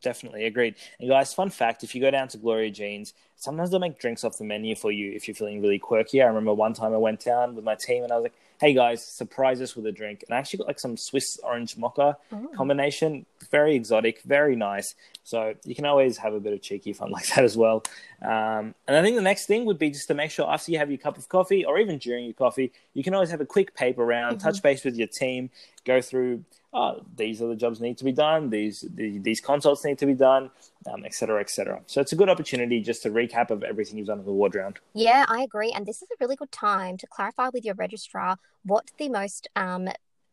definitely 0.02 0.46
agreed. 0.46 0.76
And 1.00 1.10
guys, 1.10 1.34
fun 1.34 1.50
fact: 1.50 1.84
if 1.84 1.96
you 1.96 2.02
go 2.02 2.12
down 2.12 2.28
to 2.30 2.38
Gloria 2.38 2.72
Jeans, 2.72 3.14
sometimes 3.36 3.72
they'll 3.72 3.80
make 3.80 4.00
drinks 4.00 4.24
off 4.24 4.38
the 4.38 4.46
menu 4.46 4.76
for 4.76 4.92
you 4.92 5.12
if 5.12 5.28
you're 5.28 5.36
feeling 5.36 5.62
really 5.62 5.80
quirky. 5.80 6.22
I 6.22 6.26
remember 6.26 6.54
one 6.54 6.74
time 6.74 6.94
I 6.94 6.98
went 6.98 7.24
down 7.24 7.56
with 7.56 7.66
my 7.66 7.76
team 7.76 8.04
and 8.04 8.12
I 8.12 8.16
was 8.16 8.24
like, 8.24 8.36
"Hey 8.60 8.74
guys, 8.74 9.06
surprise 9.06 9.62
us 9.62 9.76
with 9.76 9.86
a 9.86 9.92
drink!" 9.92 10.24
And 10.28 10.36
I 10.36 10.40
actually 10.40 10.58
got 10.60 10.68
like 10.68 10.80
some 10.80 10.98
Swiss 10.98 11.38
orange 11.44 11.78
mocha 11.78 12.18
oh. 12.32 12.48
combination, 12.56 13.26
very 13.52 13.76
exotic, 13.76 14.22
very 14.24 14.56
nice. 14.56 14.96
So 15.24 15.56
you 15.66 15.76
can 15.76 15.86
always 15.86 16.18
have 16.18 16.34
a 16.34 16.40
bit 16.40 16.54
of 16.54 16.62
cheeky 16.62 16.94
fun 16.94 17.12
like 17.18 17.28
that 17.30 17.44
as 17.44 17.58
well. 17.58 17.84
Um, 18.22 18.76
and 18.88 18.96
I 18.96 19.02
think 19.02 19.16
the 19.16 19.22
next 19.22 19.48
thing 19.48 19.66
would 19.66 19.80
be 19.80 19.90
just 19.90 20.08
to 20.08 20.14
make 20.14 20.32
sure 20.32 20.50
after 20.50 20.72
you 20.72 20.78
have 20.78 20.90
your 20.90 21.00
cup 21.00 21.18
of 21.18 21.28
coffee, 21.30 21.66
or 21.66 21.80
even 21.80 21.98
during 21.98 22.26
your 22.26 22.34
coffee, 22.34 22.72
you 22.94 23.04
can 23.04 23.14
always 23.14 23.30
have 23.32 23.42
a 23.42 23.46
quick 23.46 23.76
paper 23.76 24.06
round, 24.06 24.38
mm-hmm. 24.38 24.48
touch 24.48 24.62
base 24.62 24.84
with 24.84 24.96
your 24.96 25.08
team, 25.20 25.50
go 25.84 26.02
through 26.02 26.44
oh, 26.76 27.02
these 27.16 27.40
the 27.40 27.56
jobs 27.56 27.80
need 27.80 27.98
to 27.98 28.04
be 28.04 28.12
done, 28.12 28.50
these 28.50 28.86
the, 28.96 29.18
these 29.20 29.40
consults 29.40 29.86
need 29.86 29.98
to 29.98 30.06
be 30.06 30.14
done, 30.14 30.52
um, 30.92 31.06
et 31.06 31.14
cetera, 31.14 31.40
et 31.40 31.50
cetera. 31.50 31.80
So 31.88 32.02
it's 32.02 32.12
a 32.12 32.16
good 32.16 32.30
opportunity 32.30 32.82
just 32.82 33.02
to 33.04 33.10
recap 33.10 33.50
of 33.50 33.64
everything 33.64 33.98
you've 33.98 34.08
done 34.08 34.20
in 34.20 34.26
the 34.26 34.32
ward 34.32 34.54
round. 34.56 34.80
Yeah, 34.94 35.26
I 35.28 35.42
agree. 35.42 35.72
And 35.72 35.86
this 35.86 36.02
is 36.02 36.10
a 36.12 36.18
really 36.20 36.36
good 36.36 36.52
time 36.52 36.98
to 36.98 37.08
clarify 37.08 37.50
with 37.54 37.64
your 37.64 37.76
registrar 37.76 38.38
what 38.64 38.92
the 38.98 39.10
most 39.10 39.48
um, 39.56 39.88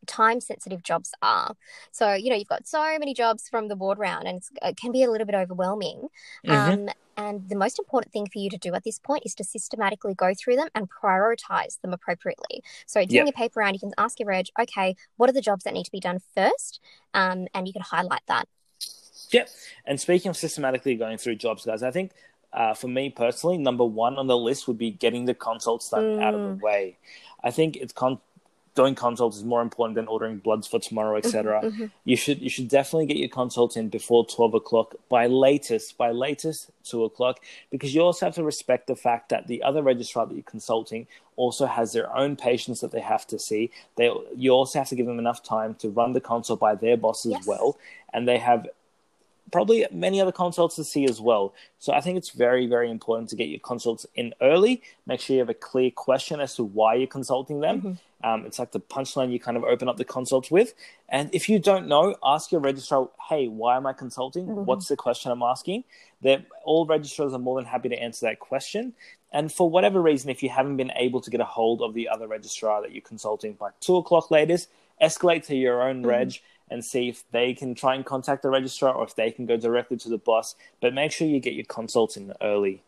time 0.07 0.41
sensitive 0.41 0.83
jobs 0.83 1.13
are. 1.23 1.55
So, 1.91 2.13
you 2.15 2.31
know, 2.31 2.37
you've 2.37 2.49
got 2.49 2.67
so 2.67 2.99
many 2.99 3.15
jobs 3.15 3.49
from 3.49 3.69
the 3.69 3.77
ward 3.77 3.99
round 3.99 4.27
and 4.27 4.43
it 4.63 4.77
can 4.77 4.93
be 4.93 5.03
a 5.03 5.11
little 5.11 5.27
bit 5.27 5.35
overwhelming. 5.35 6.09
Mm-hmm. 6.47 6.73
Um, 6.73 6.89
and 7.17 7.49
the 7.49 7.57
most 7.57 7.79
important 7.79 8.13
thing 8.13 8.27
for 8.33 8.39
you 8.39 8.49
to 8.51 8.57
do 8.57 8.75
at 8.75 8.85
this 8.85 8.99
point 8.99 9.25
is 9.27 9.35
to 9.35 9.45
systematically 9.45 10.15
go 10.15 10.33
through 10.35 10.57
them 10.57 10.69
and 10.75 10.89
prioritize 10.89 11.81
them 11.81 11.93
appropriately. 11.93 12.63
So, 12.87 13.01
doing 13.01 13.11
yep. 13.11 13.27
your 13.27 13.33
paper 13.33 13.61
round, 13.61 13.75
you 13.75 13.81
can 13.81 13.93
ask 13.99 14.19
your 14.19 14.29
reg, 14.29 14.47
okay, 14.59 14.97
what 15.17 15.29
are 15.29 15.35
the 15.35 15.43
jobs 15.43 15.65
that 15.65 15.75
need 15.75 15.85
to 15.85 15.93
be 15.93 16.01
done 16.01 16.21
first? 16.35 16.81
Um, 17.13 17.49
and 17.55 17.67
you 17.67 17.73
can 17.73 17.83
highlight 17.83 18.23
that. 18.29 18.49
Yep. 19.31 19.49
And 19.87 20.01
speaking 20.01 20.31
of 20.31 20.37
systematically 20.37 20.95
going 20.95 21.19
through 21.19 21.37
jobs, 21.37 21.65
guys, 21.65 21.83
I 21.83 21.91
think 21.91 22.13
uh, 22.53 22.75
for 22.75 22.89
me 22.89 23.11
personally, 23.11 23.59
number 23.59 23.85
one 23.85 24.17
on 24.17 24.27
the 24.27 24.37
list 24.37 24.69
would 24.69 24.79
be 24.79 24.91
getting 24.91 25.25
the 25.25 25.35
consults 25.35 25.89
done 25.89 26.17
mm. 26.17 26.23
out 26.23 26.35
of 26.35 26.41
the 26.41 26.57
mm. 26.57 26.61
way. 26.61 26.99
I 27.43 27.51
think 27.51 27.77
it's 27.77 27.93
con- 27.93 28.21
doing 28.75 28.95
consults 28.95 29.37
is 29.37 29.45
more 29.45 29.61
important 29.61 29.97
than 29.97 30.07
ordering 30.07 30.39
bloods 30.39 30.67
for 30.67 30.79
tomorrow, 30.79 31.17
etc. 31.17 31.61
Mm-hmm, 31.61 31.67
mm-hmm. 31.69 31.87
You 32.05 32.17
should 32.17 32.41
you 32.41 32.49
should 32.49 32.69
definitely 32.69 33.07
get 33.07 33.17
your 33.17 33.29
consult 33.29 33.77
in 33.77 33.89
before 33.89 34.27
twelve 34.27 34.55
o'clock, 34.55 34.95
by 35.09 35.27
latest 35.27 35.99
by 35.99 36.11
latest 36.11 36.71
two 36.85 37.05
o'clock, 37.05 37.41
because 37.71 37.95
you 37.95 38.01
also 38.03 38.27
have 38.27 38.35
to 38.37 38.45
respect 38.45 38.87
the 38.87 38.97
fact 38.97 39.29
that 39.29 39.47
the 39.47 39.63
other 39.63 39.83
registrar 39.83 40.27
that 40.27 40.35
you're 40.35 40.43
consulting 40.43 41.07
also 41.37 41.67
has 41.67 41.93
their 41.93 42.15
own 42.17 42.37
patients 42.37 42.81
that 42.81 42.93
they 42.93 43.01
have 43.01 43.27
to 43.27 43.39
see. 43.39 43.71
They 43.97 44.11
you 44.37 44.53
also 44.53 44.79
have 44.79 44.89
to 44.89 44.97
give 44.97 45.07
them 45.07 45.19
enough 45.19 45.43
time 45.43 45.75
to 45.77 45.91
run 45.91 46.13
the 46.13 46.21
consult 46.21 46.61
by 46.61 46.75
their 46.75 46.97
boss 46.97 47.27
as 47.27 47.33
yes. 47.33 47.47
well, 47.47 47.79
and 48.13 48.27
they 48.27 48.39
have 48.39 48.67
probably 49.53 49.87
many 49.93 50.21
other 50.21 50.33
consults 50.33 50.77
to 50.77 50.85
see 50.85 51.05
as 51.05 51.21
well. 51.21 51.55
So 51.79 51.93
I 51.93 52.01
think 52.01 52.19
it's 52.19 52.31
very, 52.31 52.67
very 52.67 52.91
important 52.91 53.29
to 53.31 53.37
get 53.37 53.49
your 53.49 53.61
consults 53.61 54.07
in 54.15 54.35
early. 54.41 54.83
Make 55.07 55.21
sure 55.21 55.35
you 55.35 55.41
have 55.41 55.51
a 55.51 55.55
clear 55.55 55.91
question 55.91 56.41
as 56.41 56.57
to 56.57 56.65
why 56.65 56.95
you're 56.95 57.07
consulting 57.07 57.61
them. 57.61 57.79
Mm-hmm. 57.79 57.93
Um, 58.25 58.47
it's 58.47 58.59
like 58.59 58.73
the 58.73 58.81
punchline 58.81 59.33
you 59.33 59.41
kind 59.41 59.57
of 59.57 59.65
open 59.65 59.89
up 59.89 59.97
the 59.97 60.05
consults 60.05 60.51
with. 60.51 60.75
And 61.09 61.29
if 61.35 61.49
you 61.49 61.59
don't 61.59 61.87
know, 61.89 62.17
ask 62.25 62.51
your 62.53 62.61
registrar, 62.61 63.11
hey, 63.29 63.49
why 63.49 63.77
am 63.77 63.87
I 63.87 63.93
consulting? 63.93 64.47
Mm-hmm. 64.47 64.65
What's 64.65 64.89
the 64.89 64.97
question 64.97 65.31
I'm 65.31 65.43
asking? 65.43 65.85
That 66.23 66.47
all 66.65 66.87
registrars 66.87 67.33
are 67.33 67.39
more 67.39 67.57
than 67.57 67.67
happy 67.67 67.89
to 67.89 67.97
answer 67.97 68.27
that 68.27 68.39
question. 68.39 68.95
And 69.33 69.53
for 69.53 69.69
whatever 69.69 70.01
reason, 70.01 70.31
if 70.31 70.43
you 70.43 70.51
haven't 70.51 70.77
been 70.77 70.93
able 70.95 71.21
to 71.21 71.31
get 71.31 71.41
a 71.41 71.45
hold 71.45 71.83
of 71.83 71.95
the 71.95 72.09
other 72.09 72.29
registrar 72.29 72.81
that 72.83 72.93
you're 72.93 73.03
consulting 73.03 73.55
by 73.55 73.71
two 73.81 73.97
o'clock 73.97 74.31
latest, 74.31 74.69
escalate 75.03 75.45
to 75.47 75.57
your 75.57 75.83
own 75.83 75.99
mm-hmm. 75.99 76.09
reg 76.09 76.41
and 76.73 76.85
see 76.85 77.09
if 77.09 77.25
they 77.31 77.55
can 77.55 77.75
try 77.75 77.95
and 77.95 78.05
contact 78.05 78.43
the 78.43 78.51
registrar 78.51 78.95
or 78.95 79.05
if 79.05 79.15
they 79.15 79.31
can 79.31 79.47
go 79.47 79.57
directly 79.57 79.97
to 79.99 80.09
the 80.09 80.19
boss. 80.19 80.57
But 80.81 80.95
make 80.95 81.13
sure 81.13 81.27
you 81.27 81.41
get 81.41 81.55
your 81.55 81.67
consults 81.67 82.17
in 82.17 82.33
early. 82.41 82.83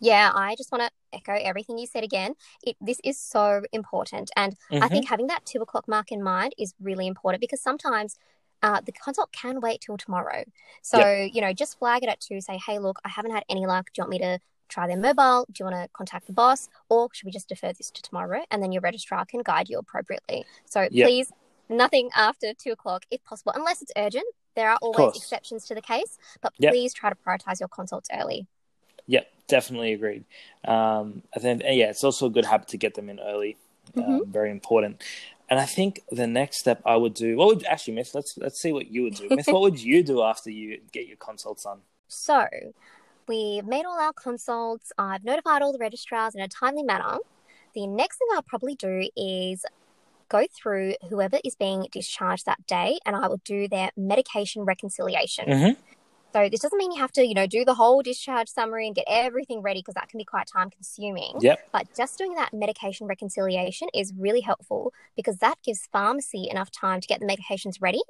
Yeah, 0.00 0.30
I 0.34 0.56
just 0.56 0.72
want 0.72 0.84
to 0.84 0.90
echo 1.12 1.32
everything 1.32 1.76
you 1.78 1.86
said 1.86 2.04
again. 2.04 2.34
It, 2.62 2.76
this 2.80 3.00
is 3.04 3.18
so 3.18 3.62
important. 3.72 4.30
And 4.36 4.56
mm-hmm. 4.72 4.82
I 4.82 4.88
think 4.88 5.04
mm-hmm. 5.04 5.10
having 5.10 5.26
that 5.28 5.44
two 5.44 5.60
o'clock 5.60 5.86
mark 5.86 6.10
in 6.10 6.22
mind 6.22 6.54
is 6.58 6.74
really 6.80 7.06
important 7.06 7.40
because 7.40 7.60
sometimes 7.60 8.16
uh, 8.62 8.80
the 8.84 8.92
consult 8.92 9.30
can 9.32 9.60
wait 9.60 9.80
till 9.82 9.96
tomorrow. 9.96 10.44
So, 10.82 10.98
yep. 10.98 11.30
you 11.34 11.40
know, 11.40 11.52
just 11.52 11.78
flag 11.78 12.02
it 12.02 12.08
at 12.08 12.20
two, 12.20 12.40
say, 12.40 12.58
hey, 12.66 12.78
look, 12.78 12.98
I 13.04 13.08
haven't 13.08 13.32
had 13.32 13.44
any 13.48 13.66
luck. 13.66 13.90
Do 13.92 14.00
you 14.00 14.02
want 14.04 14.10
me 14.10 14.18
to 14.20 14.38
try 14.68 14.86
their 14.86 14.96
mobile? 14.96 15.46
Do 15.50 15.64
you 15.64 15.70
want 15.70 15.82
to 15.82 15.88
contact 15.92 16.26
the 16.26 16.32
boss? 16.32 16.68
Or 16.88 17.08
should 17.12 17.26
we 17.26 17.32
just 17.32 17.48
defer 17.48 17.72
this 17.72 17.90
to 17.90 18.02
tomorrow? 18.02 18.44
And 18.50 18.62
then 18.62 18.72
your 18.72 18.82
registrar 18.82 19.24
can 19.26 19.42
guide 19.42 19.68
you 19.68 19.78
appropriately. 19.78 20.44
So 20.64 20.88
yep. 20.90 21.06
please 21.06 21.32
nothing 21.70 22.10
after 22.14 22.52
two 22.52 22.72
o'clock 22.72 23.04
if 23.10 23.24
possible, 23.24 23.52
unless 23.54 23.82
it's 23.82 23.92
urgent. 23.96 24.26
There 24.56 24.68
are 24.68 24.78
always 24.82 25.16
exceptions 25.16 25.64
to 25.66 25.74
the 25.74 25.80
case, 25.80 26.18
but 26.42 26.52
yep. 26.58 26.72
please 26.72 26.92
try 26.92 27.08
to 27.08 27.16
prioritize 27.16 27.60
your 27.60 27.68
consults 27.68 28.08
early. 28.12 28.46
Yep, 29.06 29.28
definitely 29.48 29.92
agreed. 29.92 30.24
Um, 30.66 31.22
I 31.34 31.38
think, 31.38 31.62
yeah, 31.64 31.90
it's 31.90 32.04
also 32.04 32.26
a 32.26 32.30
good 32.30 32.44
habit 32.44 32.68
to 32.68 32.76
get 32.76 32.94
them 32.94 33.08
in 33.08 33.20
early. 33.20 33.56
Um, 33.96 34.02
mm-hmm. 34.02 34.30
very 34.30 34.50
important. 34.50 35.02
And 35.48 35.58
I 35.58 35.66
think 35.66 36.00
the 36.10 36.28
next 36.28 36.58
step 36.60 36.80
I 36.86 36.96
would 36.96 37.14
do, 37.14 37.36
what 37.36 37.48
would 37.48 37.64
actually, 37.64 37.94
Myth, 37.94 38.12
let's 38.14 38.38
let's 38.38 38.60
see 38.60 38.72
what 38.72 38.88
you 38.88 39.02
would 39.02 39.14
do. 39.14 39.28
Myth, 39.30 39.48
what 39.48 39.62
would 39.62 39.80
you 39.80 40.04
do 40.04 40.22
after 40.22 40.48
you 40.48 40.80
get 40.92 41.06
your 41.06 41.16
consults 41.16 41.64
done? 41.64 41.80
So, 42.12 42.44
we've 43.28 43.64
made 43.64 43.84
all 43.84 44.00
our 44.00 44.12
consults. 44.12 44.90
I've 44.98 45.22
notified 45.22 45.62
all 45.62 45.72
the 45.72 45.78
registrars 45.78 46.34
in 46.34 46.40
a 46.40 46.48
timely 46.48 46.82
manner. 46.82 47.18
The 47.72 47.86
next 47.86 48.18
thing 48.18 48.26
I'll 48.34 48.42
probably 48.42 48.74
do 48.74 49.08
is 49.16 49.64
go 50.30 50.46
through 50.54 50.94
whoever 51.10 51.38
is 51.44 51.54
being 51.54 51.86
discharged 51.92 52.46
that 52.46 52.66
day 52.66 52.98
and 53.04 53.14
I 53.14 53.28
will 53.28 53.40
do 53.44 53.68
their 53.68 53.90
medication 53.96 54.64
reconciliation. 54.64 55.46
Mm-hmm. 55.46 55.80
So 56.32 56.48
this 56.48 56.60
doesn't 56.60 56.78
mean 56.78 56.92
you 56.92 57.00
have 57.00 57.12
to, 57.12 57.26
you 57.26 57.34
know, 57.34 57.46
do 57.46 57.64
the 57.64 57.74
whole 57.74 58.02
discharge 58.02 58.48
summary 58.48 58.86
and 58.86 58.94
get 58.94 59.04
everything 59.08 59.62
ready 59.62 59.80
because 59.80 59.94
that 59.94 60.08
can 60.08 60.18
be 60.18 60.24
quite 60.24 60.46
time 60.46 60.70
consuming. 60.70 61.34
Yep. 61.40 61.68
But 61.72 61.88
just 61.96 62.18
doing 62.18 62.34
that 62.34 62.54
medication 62.54 63.08
reconciliation 63.08 63.88
is 63.92 64.12
really 64.16 64.40
helpful 64.40 64.92
because 65.16 65.38
that 65.38 65.56
gives 65.64 65.88
pharmacy 65.92 66.48
enough 66.48 66.70
time 66.70 67.00
to 67.00 67.08
get 67.08 67.20
the 67.20 67.26
medications 67.26 67.76
ready. 67.80 68.02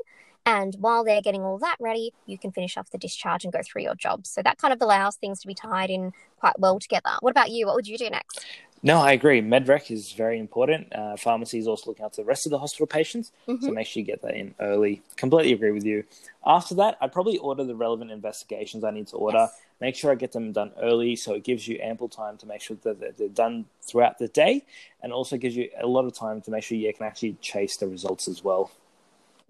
And 0.47 0.75
while 0.81 1.05
they're 1.05 1.21
getting 1.21 1.43
all 1.43 1.59
that 1.59 1.77
ready, 1.81 2.13
you 2.27 2.39
can 2.39 2.51
finish 2.51 2.77
off 2.77 2.91
the 2.91 2.99
discharge 2.99 3.45
and 3.45 3.53
go 3.53 3.61
through 3.63 3.83
your 3.83 3.95
job. 3.95 4.27
So 4.27 4.43
that 4.43 4.59
kind 4.59 4.73
of 4.73 4.81
allows 4.81 5.17
things 5.17 5.41
to 5.41 5.47
be 5.47 5.55
tied 5.55 5.91
in 5.91 6.13
quite 6.39 6.59
well 6.59 6.79
together. 6.79 7.11
What 7.21 7.31
about 7.31 7.51
you? 7.51 7.67
What 7.67 7.75
would 7.77 7.87
you 7.87 7.99
do 7.99 8.09
next? 8.09 8.45
No, 8.83 8.99
I 8.99 9.13
agree. 9.13 9.43
MedRec 9.43 9.91
is 9.91 10.13
very 10.13 10.39
important. 10.39 10.95
Uh, 10.95 11.17
pharmacy 11.17 11.59
is 11.59 11.67
also 11.67 11.91
looking 11.91 12.05
after 12.05 12.23
the 12.23 12.27
rest 12.27 12.47
of 12.47 12.51
the 12.51 12.59
hospital 12.59 12.87
patients, 12.87 13.31
mm-hmm. 13.47 13.65
so 13.65 13.71
make 13.73 13.87
sure 13.87 14.01
you 14.01 14.07
get 14.07 14.23
that 14.23 14.35
in 14.35 14.55
early. 14.59 15.03
Completely 15.17 15.53
agree 15.53 15.71
with 15.71 15.85
you. 15.85 16.05
After 16.47 16.75
that, 16.77 16.97
I'd 17.01 17.13
probably 17.13 17.37
order 17.39 17.65
the 17.65 17.75
relevant 17.75 18.11
investigations 18.11 18.83
I 18.83 18.91
need 18.91 19.09
to 19.09 19.17
order. 19.17 19.39
Yes. 19.39 19.61
Make 19.83 19.97
sure 19.97 20.11
I 20.11 20.15
get 20.15 20.33
them 20.33 20.53
done 20.53 20.73
early, 20.81 21.15
so 21.17 21.35
it 21.35 21.45
gives 21.45 21.69
you 21.69 21.79
ample 21.83 22.09
time 22.09 22.39
to 22.39 22.47
make 22.47 22.63
sure 22.63 22.79
that 22.83 23.19
they're 23.19 23.29
done 23.29 23.67
throughout 23.83 24.19
the 24.19 24.29
day, 24.29 24.65
and 25.03 25.13
also 25.13 25.37
gives 25.37 25.57
you 25.57 25.69
a 25.79 25.87
lot 25.87 26.07
of 26.07 26.15
time 26.15 26.41
to 26.43 26.51
make 26.51 26.65
sure 26.65 26.79
you 26.79 26.93
can 26.95 27.07
actually 27.07 27.37
chase 27.43 27.77
the 27.77 27.87
results 27.87 28.29
as 28.29 28.43
well. 28.43 28.71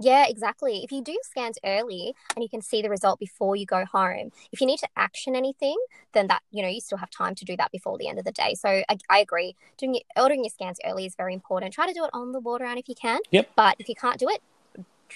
Yeah, 0.02 0.24
exactly. 0.26 0.82
If 0.82 0.90
you 0.90 1.02
do 1.04 1.18
scans 1.22 1.58
early 1.62 2.14
and 2.34 2.42
you 2.42 2.48
can 2.48 2.62
see 2.62 2.80
the 2.80 2.88
result 2.88 3.18
before 3.18 3.54
you 3.54 3.66
go 3.66 3.84
home, 3.84 4.32
if 4.50 4.60
you 4.60 4.66
need 4.66 4.78
to 4.78 4.88
action 4.96 5.36
anything, 5.36 5.76
then 6.12 6.26
that, 6.28 6.40
you 6.50 6.62
know, 6.62 6.68
you 6.68 6.80
still 6.80 6.98
have 6.98 7.10
time 7.10 7.34
to 7.34 7.44
do 7.44 7.54
that 7.58 7.70
before 7.70 7.98
the 7.98 8.08
end 8.08 8.18
of 8.18 8.24
the 8.24 8.32
day. 8.32 8.54
So 8.54 8.82
I, 8.88 8.96
I 9.10 9.18
agree. 9.18 9.56
Doing 9.76 9.94
your, 9.94 10.02
ordering 10.16 10.42
your 10.42 10.50
scans 10.50 10.80
early 10.86 11.04
is 11.04 11.14
very 11.14 11.34
important. 11.34 11.74
Try 11.74 11.86
to 11.86 11.92
do 11.92 12.04
it 12.04 12.10
on 12.14 12.32
the 12.32 12.40
ward 12.40 12.62
round 12.62 12.78
if 12.78 12.88
you 12.88 12.94
can. 12.94 13.20
Yep. 13.30 13.50
But 13.54 13.76
if 13.78 13.90
you 13.90 13.94
can't 13.94 14.18
do 14.18 14.30
it, 14.30 14.40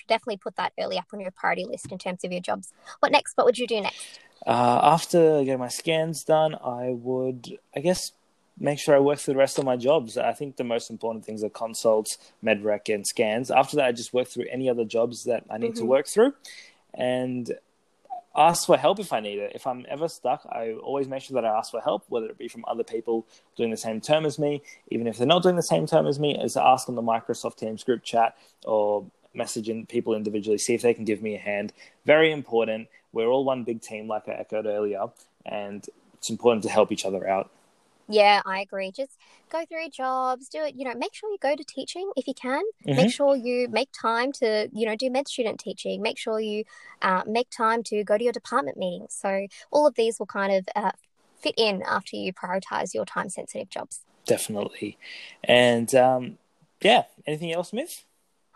definitely 0.07 0.37
put 0.37 0.57
that 0.57 0.75
early 0.79 0.99
up 0.99 1.07
on 1.15 1.21
your 1.21 1.31
priority 1.31 1.65
list 1.65 1.91
in 1.91 1.97
terms 1.97 2.23
of 2.23 2.31
your 2.31 2.43
jobs. 2.43 2.73
What 3.01 3.11
next? 3.11 3.39
What 3.39 3.47
would 3.47 3.59
you 3.59 3.67
do 3.67 3.81
next? 3.81 4.21
Uh, 4.47 4.81
after 4.83 5.43
getting 5.45 5.61
my 5.61 5.69
scans 5.69 6.25
done, 6.25 6.57
I 6.63 6.91
would, 6.91 7.59
I 7.75 7.81
guess, 7.81 8.13
make 8.59 8.79
sure 8.79 8.95
I 8.95 9.01
work 9.01 9.19
through 9.19 9.35
the 9.35 9.39
rest 9.39 9.59
of 9.59 9.65
my 9.65 9.77
jobs. 9.77 10.17
I 10.17 10.33
think 10.33 10.57
the 10.57 10.65
most 10.65 10.91
important 10.91 11.25
things 11.25 11.43
are 11.43 11.49
consults, 11.49 12.19
medrec, 12.43 12.93
and 12.93 13.07
scans. 13.07 13.51
After 13.51 13.77
that, 13.77 13.87
I 13.87 13.93
just 13.93 14.15
work 14.15 14.29
through 14.29 14.47
any 14.51 14.69
other 14.69 14.85
jobs 14.85 15.25
that 15.25 15.45
I 15.51 15.59
need 15.59 15.73
mm-hmm. 15.73 15.81
to 15.81 15.87
work 15.87 16.07
through, 16.07 16.35
and 16.93 17.53
ask 18.37 18.67
for 18.67 18.77
help 18.77 18.99
if 18.99 19.13
I 19.13 19.21
need 19.21 19.39
it. 19.39 19.53
If 19.55 19.67
I'm 19.67 19.87
ever 19.89 20.09
stuck, 20.09 20.47
I 20.51 20.73
always 20.73 21.09
make 21.09 21.23
sure 21.23 21.41
that 21.41 21.45
I 21.45 21.57
ask 21.57 21.71
for 21.71 21.81
help, 21.81 22.05
whether 22.09 22.27
it 22.27 22.39
be 22.39 22.49
from 22.49 22.65
other 22.67 22.85
people 22.85 23.27
doing 23.57 23.71
the 23.71 23.77
same 23.77 24.01
term 24.01 24.27
as 24.27 24.39
me, 24.39 24.63
even 24.89 25.07
if 25.07 25.19
they're 25.19 25.27
not 25.27 25.43
doing 25.43 25.57
the 25.57 25.63
same 25.63 25.87
term 25.87 26.07
as 26.07 26.19
me, 26.19 26.37
is 26.37 26.55
to 26.55 26.65
ask 26.65 26.89
on 26.89 26.95
the 26.97 27.03
Microsoft 27.03 27.57
Teams 27.57 27.85
group 27.85 28.03
chat 28.03 28.37
or 28.65 29.07
messaging 29.37 29.89
people 29.89 30.15
individually, 30.15 30.59
see 30.59 30.75
if 30.75 30.83
they 30.83 30.95
can 30.95 31.05
give 31.05 31.23
me 31.23 31.35
a 31.35 31.39
hand. 31.39 31.73
Very 32.05 32.33
important. 32.33 32.89
We're 33.13 33.29
all 33.29 33.45
one 33.45 33.65
big 33.65 33.83
team, 33.83 34.09
like 34.09 34.29
I 34.29 34.33
echoed 34.33 34.67
earlier, 34.67 35.07
and 35.45 35.87
it's 36.15 36.31
important 36.31 36.65
to 36.65 36.71
help 36.71 36.91
each 36.91 37.05
other 37.05 37.29
out. 37.29 37.51
Yeah, 38.09 38.43
I 38.45 38.61
agree. 38.61 38.93
Just 38.93 39.19
go 39.51 39.65
through 39.65 39.89
jobs, 39.91 40.49
do 40.49 40.63
it, 40.63 40.75
you 40.77 40.85
know, 40.85 40.95
make 40.95 41.15
sure 41.15 41.31
you 41.31 41.39
go 41.41 41.57
to 41.57 41.65
teaching 41.65 42.11
if 42.17 42.27
you 42.27 42.35
can. 42.35 42.63
Mm-hmm. 42.87 42.97
Make 42.97 43.11
sure 43.11 43.35
you 43.35 43.69
make 43.69 43.89
time 43.93 44.33
to, 44.33 44.69
you 44.73 44.87
know, 44.87 44.97
do 44.97 45.11
med 45.11 45.27
student 45.29 45.59
teaching. 45.59 46.03
Make 46.03 46.19
sure 46.19 46.39
you 46.39 46.65
uh, 47.03 47.23
make 47.27 47.49
time 47.51 47.83
to 47.85 48.05
go 48.05 48.19
to 48.19 48.25
your 48.25 48.33
department 48.33 48.77
meetings. 48.77 49.15
So 49.15 49.47
all 49.71 49.87
of 49.87 49.95
these 49.95 50.19
will 50.19 50.27
kind 50.27 50.53
of 50.53 50.69
uh, 50.77 50.93
fit 51.41 51.55
in 51.57 51.83
after 51.83 52.17
you 52.17 52.33
prioritize 52.33 52.95
your 52.95 53.05
time 53.05 53.31
sensitive 53.31 53.71
jobs. 53.71 54.01
Definitely. 54.27 54.99
And 55.43 55.95
um, 55.95 56.39
yeah, 56.81 57.05
anything 57.27 57.53
else, 57.53 57.73
Miss? 57.73 58.05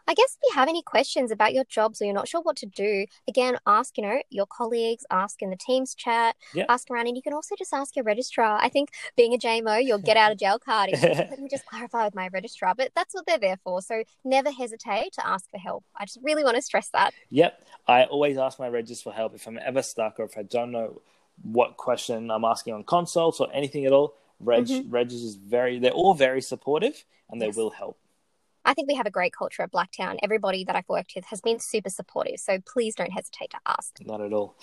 I 0.09 0.15
guess 0.15 0.39
if 0.41 0.49
you 0.49 0.55
have 0.55 0.69
any 0.69 0.83
questions 0.83 1.31
about 1.31 1.53
your 1.53 1.65
jobs 1.65 2.01
or 2.01 2.07
you're 2.07 2.15
not 2.15 2.29
sure 2.29 2.41
what 2.41 2.57
to 2.57 2.67
do, 2.67 3.05
again, 3.29 3.59
ask, 3.67 3.99
you 3.99 4.03
know, 4.03 4.23
your 4.31 4.47
colleagues, 4.47 5.05
ask 5.11 5.43
in 5.43 5.51
the 5.51 5.57
Teams 5.57 5.95
chat, 5.95 6.35
yep. 6.55 6.65
ask 6.71 6.91
around, 6.91 7.07
and 7.09 7.17
you 7.17 7.23
can 7.23 7.35
also 7.35 7.55
just 7.57 7.75
ask 7.75 7.95
your 7.95 8.07
registrar. 8.07 8.59
I 8.59 8.71
think 8.71 8.89
being 9.17 9.35
a 9.35 9.39
JMO, 9.39 9.85
you'll 9.85 9.99
get 9.99 10.17
out 10.17 10.33
of 10.33 10.39
jail 10.39 10.59
card. 10.59 10.91
Let 11.03 11.39
me 11.39 11.49
just 11.51 11.67
clarify 11.67 12.07
with 12.07 12.15
my 12.15 12.29
registrar, 12.29 12.75
but 12.75 12.91
that's 12.97 13.15
what 13.15 13.27
they're 13.27 13.39
there 13.39 13.59
for. 13.63 13.83
So 13.83 14.03
never 14.25 14.51
hesitate 14.51 15.13
to 15.13 15.27
ask 15.27 15.51
for 15.51 15.59
help. 15.59 15.85
I 15.95 16.07
just 16.07 16.19
really 16.23 16.43
want 16.43 16.57
to 16.57 16.63
stress 16.63 16.89
that. 16.95 17.13
Yep. 17.29 17.63
I 17.87 18.05
always 18.05 18.39
ask 18.39 18.59
my 18.59 18.69
registrar 18.69 19.13
for 19.13 19.17
help 19.17 19.35
if 19.35 19.47
I'm 19.47 19.59
ever 19.63 19.83
stuck 19.83 20.19
or 20.19 20.25
if 20.25 20.39
I 20.39 20.43
don't 20.43 20.73
know 20.73 21.03
what 21.43 21.77
question 21.77 22.31
I'm 22.31 22.45
asking 22.45 22.73
on 22.73 22.85
consults 22.85 23.41
or 23.41 23.49
anything 23.53 23.85
at 23.85 23.93
all. 23.93 24.15
Reg, 24.41 24.65
mm-hmm. 24.65 24.91
Reg 24.91 25.13
is 25.13 25.35
very, 25.35 25.79
they're 25.79 25.91
all 25.91 26.15
very 26.15 26.41
supportive 26.41 27.05
and 27.31 27.43
they 27.43 27.47
yes. 27.47 27.57
will 27.57 27.71
help. 27.71 27.99
I 28.69 28.75
think 28.75 28.87
we 28.87 28.95
have 28.97 29.07
a 29.07 29.11
great 29.11 29.33
culture 29.33 29.63
at 29.63 29.73
Blacktown. 29.73 30.19
Everybody 30.23 30.63
that 30.65 30.77
I've 30.77 30.89
worked 30.91 31.15
with 31.17 31.25
has 31.25 31.41
been 31.41 31.59
super 31.59 31.89
supportive, 31.89 32.39
so 32.39 32.59
please 32.67 32.95
don't 32.95 33.11
hesitate 33.11 33.49
to 33.53 33.59
ask. 33.65 33.97
Not 34.05 34.21
at 34.21 34.35
all. 34.35 34.57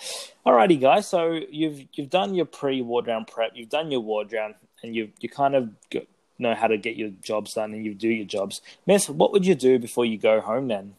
Alrighty, 0.46 0.80
guys. 0.80 1.08
So 1.08 1.40
you've 1.50 1.88
you've 1.92 2.08
done 2.08 2.32
your 2.36 2.44
pre 2.46 2.82
ward 2.82 3.08
round 3.08 3.26
prep, 3.26 3.50
you've 3.56 3.68
done 3.68 3.90
your 3.90 3.98
ward 3.98 4.32
round, 4.32 4.54
and 4.84 4.94
you 4.94 5.10
you 5.18 5.28
kind 5.28 5.56
of 5.56 5.70
know 6.38 6.54
how 6.54 6.68
to 6.68 6.78
get 6.78 6.94
your 6.94 7.10
jobs 7.20 7.54
done 7.54 7.74
and 7.74 7.84
you 7.84 7.94
do 7.94 8.08
your 8.08 8.26
jobs. 8.26 8.60
Miss, 8.86 9.10
what 9.10 9.32
would 9.32 9.44
you 9.44 9.56
do 9.56 9.76
before 9.76 10.04
you 10.04 10.18
go 10.18 10.40
home 10.40 10.68
then? 10.68 10.94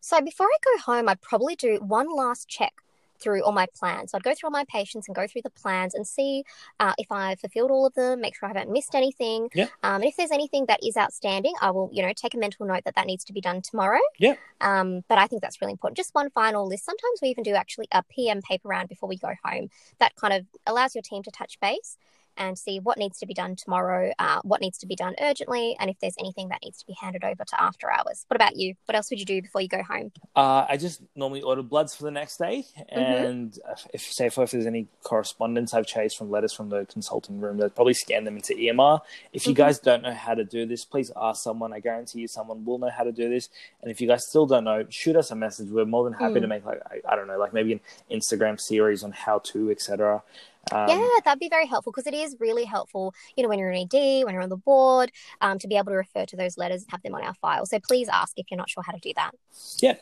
So 0.00 0.20
before 0.20 0.46
I 0.46 0.56
go 0.64 0.92
home, 0.92 1.08
I'd 1.08 1.22
probably 1.22 1.56
do 1.56 1.80
one 1.80 2.14
last 2.14 2.48
check 2.48 2.74
through 3.22 3.42
all 3.42 3.52
my 3.52 3.66
plans. 3.74 4.10
So 4.10 4.18
I'd 4.18 4.22
go 4.22 4.34
through 4.34 4.48
all 4.48 4.52
my 4.52 4.64
patients 4.64 5.08
and 5.08 5.14
go 5.14 5.26
through 5.26 5.42
the 5.42 5.50
plans 5.50 5.94
and 5.94 6.06
see 6.06 6.44
uh, 6.80 6.94
if 6.98 7.10
I've 7.10 7.40
fulfilled 7.40 7.70
all 7.70 7.86
of 7.86 7.94
them, 7.94 8.20
make 8.20 8.36
sure 8.36 8.48
I 8.48 8.52
haven't 8.52 8.72
missed 8.72 8.94
anything. 8.94 9.48
Yeah. 9.54 9.68
Um, 9.82 10.02
and 10.02 10.04
if 10.04 10.16
there's 10.16 10.30
anything 10.30 10.66
that 10.66 10.80
is 10.82 10.96
outstanding, 10.96 11.54
I 11.60 11.70
will, 11.70 11.88
you 11.92 12.02
know, 12.02 12.12
take 12.14 12.34
a 12.34 12.38
mental 12.38 12.66
note 12.66 12.84
that 12.84 12.94
that 12.96 13.06
needs 13.06 13.24
to 13.24 13.32
be 13.32 13.40
done 13.40 13.62
tomorrow. 13.62 14.00
Yeah. 14.18 14.34
Um, 14.60 15.04
but 15.08 15.18
I 15.18 15.26
think 15.26 15.42
that's 15.42 15.60
really 15.60 15.72
important. 15.72 15.96
Just 15.96 16.14
one 16.14 16.30
final 16.30 16.66
list. 16.66 16.84
Sometimes 16.84 17.20
we 17.22 17.28
even 17.28 17.44
do 17.44 17.54
actually 17.54 17.88
a 17.92 18.02
PM 18.02 18.42
paper 18.42 18.68
round 18.68 18.88
before 18.88 19.08
we 19.08 19.16
go 19.16 19.32
home. 19.44 19.68
That 19.98 20.16
kind 20.16 20.32
of 20.32 20.46
allows 20.66 20.94
your 20.94 21.02
team 21.02 21.22
to 21.22 21.30
touch 21.30 21.60
base 21.60 21.96
and 22.36 22.58
see 22.58 22.80
what 22.80 22.98
needs 22.98 23.18
to 23.18 23.26
be 23.26 23.34
done 23.34 23.56
tomorrow, 23.56 24.12
uh, 24.18 24.40
what 24.42 24.60
needs 24.60 24.78
to 24.78 24.86
be 24.86 24.96
done 24.96 25.14
urgently, 25.20 25.76
and 25.78 25.90
if 25.90 25.98
there's 26.00 26.16
anything 26.18 26.48
that 26.48 26.60
needs 26.64 26.78
to 26.78 26.86
be 26.86 26.94
handed 27.00 27.24
over 27.24 27.44
to 27.44 27.62
after 27.62 27.90
hours. 27.90 28.24
What 28.28 28.36
about 28.36 28.56
you? 28.56 28.74
What 28.86 28.96
else 28.96 29.10
would 29.10 29.18
you 29.18 29.26
do 29.26 29.42
before 29.42 29.60
you 29.60 29.68
go 29.68 29.82
home? 29.82 30.12
Uh, 30.34 30.66
I 30.68 30.76
just 30.76 31.02
normally 31.14 31.42
order 31.42 31.62
bloods 31.62 31.94
for 31.94 32.04
the 32.04 32.10
next 32.10 32.38
day, 32.38 32.64
and 32.88 33.58
if 33.92 34.00
say 34.02 34.26
if, 34.26 34.38
if 34.38 34.50
there's 34.50 34.66
any 34.66 34.86
correspondence 35.02 35.74
I've 35.74 35.86
chased 35.86 36.16
from 36.16 36.30
letters 36.30 36.52
from 36.52 36.68
the 36.70 36.86
consulting 36.86 37.40
room, 37.40 37.56
they'll 37.58 37.70
probably 37.70 37.94
scan 37.94 38.24
them 38.24 38.36
into 38.36 38.54
EMR. 38.54 39.00
If 39.32 39.46
you 39.46 39.52
Mhm. 39.52 39.56
guys 39.56 39.78
don't 39.78 40.02
know 40.02 40.12
how 40.14 40.34
to 40.34 40.44
do 40.44 40.66
this, 40.66 40.84
please 40.84 41.10
ask 41.16 41.42
someone. 41.42 41.72
I 41.72 41.80
guarantee 41.80 42.20
you, 42.20 42.28
someone 42.28 42.64
will 42.64 42.78
know 42.78 42.90
how 42.90 43.04
to 43.04 43.12
do 43.12 43.28
this. 43.28 43.48
And 43.82 43.90
if 43.90 44.00
you 44.00 44.06
guys 44.08 44.26
still 44.28 44.46
don't 44.46 44.64
know, 44.64 44.84
shoot 44.88 45.16
us 45.16 45.30
a 45.30 45.34
message. 45.34 45.68
We're 45.70 45.84
more 45.84 46.04
than 46.04 46.14
happy 46.14 46.38
Mm. 46.38 46.42
to 46.42 46.46
make 46.48 46.64
like 46.64 46.80
I, 46.90 47.00
I 47.12 47.16
don't 47.16 47.26
know, 47.26 47.38
like 47.38 47.52
maybe 47.52 47.72
an 47.72 47.80
Instagram 48.10 48.60
series 48.60 49.02
on 49.02 49.12
how 49.12 49.38
to, 49.40 49.70
etc. 49.70 50.22
Um, 50.70 50.88
yeah, 50.88 51.08
that'd 51.24 51.40
be 51.40 51.48
very 51.48 51.66
helpful 51.66 51.92
because 51.92 52.06
it 52.06 52.14
is 52.14 52.36
really 52.38 52.64
helpful, 52.64 53.14
you 53.36 53.42
know, 53.42 53.48
when 53.48 53.58
you're 53.58 53.70
in 53.72 53.88
ED, 53.92 54.24
when 54.24 54.32
you're 54.34 54.42
on 54.42 54.48
the 54.48 54.56
board, 54.56 55.10
um, 55.40 55.58
to 55.58 55.66
be 55.66 55.76
able 55.76 55.90
to 55.92 55.96
refer 55.96 56.24
to 56.26 56.36
those 56.36 56.56
letters 56.56 56.82
and 56.82 56.90
have 56.90 57.02
them 57.02 57.14
on 57.14 57.22
our 57.22 57.34
file. 57.34 57.66
So 57.66 57.78
please 57.80 58.08
ask 58.08 58.38
if 58.38 58.46
you're 58.50 58.58
not 58.58 58.70
sure 58.70 58.82
how 58.82 58.92
to 58.92 58.98
do 59.00 59.12
that. 59.16 59.32
Yeah. 59.78 59.96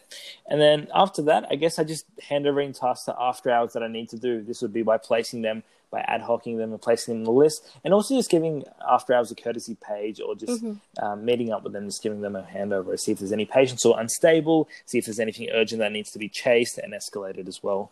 And 0.47 0.61
then 0.61 0.89
after 0.95 1.23
that, 1.23 1.47
I 1.51 1.57
guess 1.57 1.79
I 1.79 1.85
just 1.85 2.05
hand 2.29 2.47
over 2.47 2.61
any 2.61 2.73
tasks 2.73 3.07
to 3.07 3.17
after 3.19 3.51
hours 3.51 3.73
that 3.73 3.83
I 3.83 3.89
need 3.89 4.11
to 4.11 4.19
do. 4.19 4.43
This 4.43 4.61
would 4.63 4.73
be 4.73 4.83
by 4.83 4.99
placing 4.99 5.43
them, 5.43 5.63
by 5.91 6.01
ad 6.03 6.21
hocing 6.21 6.57
them 6.59 6.73
and 6.73 6.81
placing 6.81 7.15
them 7.15 7.21
in 7.23 7.25
the 7.25 7.33
list, 7.33 7.67
and 7.83 7.93
also 7.93 8.15
just 8.15 8.31
giving 8.31 8.65
after 8.89 9.15
hours 9.15 9.31
a 9.31 9.35
courtesy 9.35 9.77
page 9.77 10.21
or 10.21 10.37
just 10.37 10.63
Mhm. 10.63 10.81
um, 11.03 11.25
meeting 11.25 11.51
up 11.51 11.65
with 11.65 11.73
them, 11.73 11.87
just 11.87 12.03
giving 12.03 12.21
them 12.21 12.37
a 12.37 12.43
handover, 12.43 12.99
see 12.99 13.13
if 13.13 13.19
there's 13.19 13.33
any 13.33 13.47
patients 13.47 13.85
are 13.87 13.99
unstable, 13.99 14.69
see 14.87 14.99
if 14.99 15.07
there's 15.07 15.19
anything 15.19 15.49
urgent 15.51 15.81
that 15.81 15.91
needs 15.91 16.11
to 16.13 16.19
be 16.19 16.29
chased 16.29 16.79
and 16.79 16.93
escalated 16.93 17.49
as 17.49 17.63
well. 17.63 17.91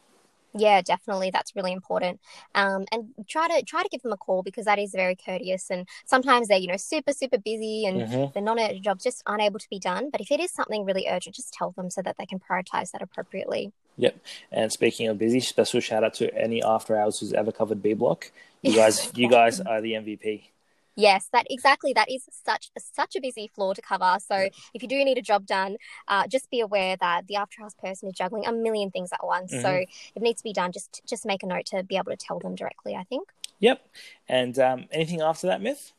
Yeah, 0.55 0.81
definitely. 0.81 1.31
That's 1.31 1.55
really 1.55 1.73
important. 1.73 2.21
Um, 2.55 2.87
and 2.91 3.09
try 3.29 3.49
to 3.49 3.65
try 3.65 3.83
to 3.83 3.89
give 3.89 4.03
them 4.03 4.13
a 4.13 4.17
call 4.17 4.43
because 4.43 4.65
that 4.65 4.79
is 4.79 4.93
very 4.93 5.15
courteous. 5.15 5.71
And 5.71 5.87
sometimes 6.07 6.49
they're, 6.49 6.59
you 6.59 6.69
know, 6.69 6.77
super, 6.77 7.13
super 7.13 7.39
busy 7.39 7.85
and 7.87 8.03
Mhm. 8.03 8.33
the 8.33 8.41
non-urgent 8.41 8.85
jobs 8.85 9.05
just 9.05 9.23
aren't 9.27 9.43
able 9.43 9.59
to 9.59 9.69
be 9.69 9.79
done. 9.79 10.11
But 10.11 10.21
if 10.21 10.31
it 10.31 10.41
is 10.41 10.51
something 10.51 10.85
really 10.85 11.07
urgent, 11.09 11.37
just 11.37 11.53
tell 11.53 11.73
them 11.73 11.91
so 11.91 12.03
that 12.03 12.17
they 12.19 12.27
can 12.27 12.41
prioritize 12.41 12.91
that 12.93 13.03
appropriately. 13.03 13.73
Yep. 13.99 14.19
And 14.51 14.73
speaking 14.73 15.09
of 15.09 15.19
busy, 15.19 15.41
special 15.41 15.81
shout 15.81 16.05
out 16.05 16.15
to 16.15 16.35
any 16.35 16.63
after 16.63 16.97
hours 16.97 17.21
who's 17.21 17.33
ever 17.33 17.53
covered 17.53 17.83
B 17.83 17.95
block. 17.95 18.31
You 18.63 18.73
guys, 18.75 19.13
you 19.15 19.29
guys 19.29 19.61
are 19.61 19.81
the 19.81 19.93
MVP. 19.95 20.51
Yes, 20.99 21.29
that 21.33 21.47
exactly. 21.49 21.93
That 21.93 22.11
is 22.11 22.25
such 22.33 22.71
such 22.77 23.15
a 23.15 23.21
busy 23.21 23.47
floor 23.55 23.73
to 23.73 23.81
cover. 23.81 24.17
So 24.19 24.49
if 24.75 24.83
you 24.83 24.89
do 24.89 25.05
need 25.05 25.17
a 25.17 25.23
job 25.23 25.47
done, 25.47 25.77
uh, 26.09 26.27
just 26.27 26.51
be 26.51 26.59
aware 26.59 26.97
that 27.01 27.29
the 27.29 27.37
after 27.37 27.63
hours 27.63 27.75
person 27.75 28.09
is 28.09 28.15
juggling 28.15 28.47
a 28.47 28.53
million 28.53 28.91
things 28.91 29.13
at 29.13 29.25
once. 29.25 29.53
So 29.53 29.69
Mhm. 29.69 29.83
if 29.83 30.17
it 30.17 30.23
needs 30.23 30.41
to 30.41 30.45
be 30.45 30.53
done, 30.53 30.73
just 30.73 31.01
just 31.07 31.25
make 31.25 31.45
a 31.45 31.47
note 31.47 31.67
to 31.67 31.85
be 31.85 31.97
able 31.97 32.11
to 32.11 32.17
tell 32.17 32.41
them 32.41 32.57
directly. 32.57 32.97
I 32.97 33.05
think. 33.05 33.29
Yep. 33.61 33.81
And 34.29 34.59
um, 34.59 34.87
anything 34.91 35.21
after 35.21 35.47
that, 35.47 35.61
Myth? 35.61 35.93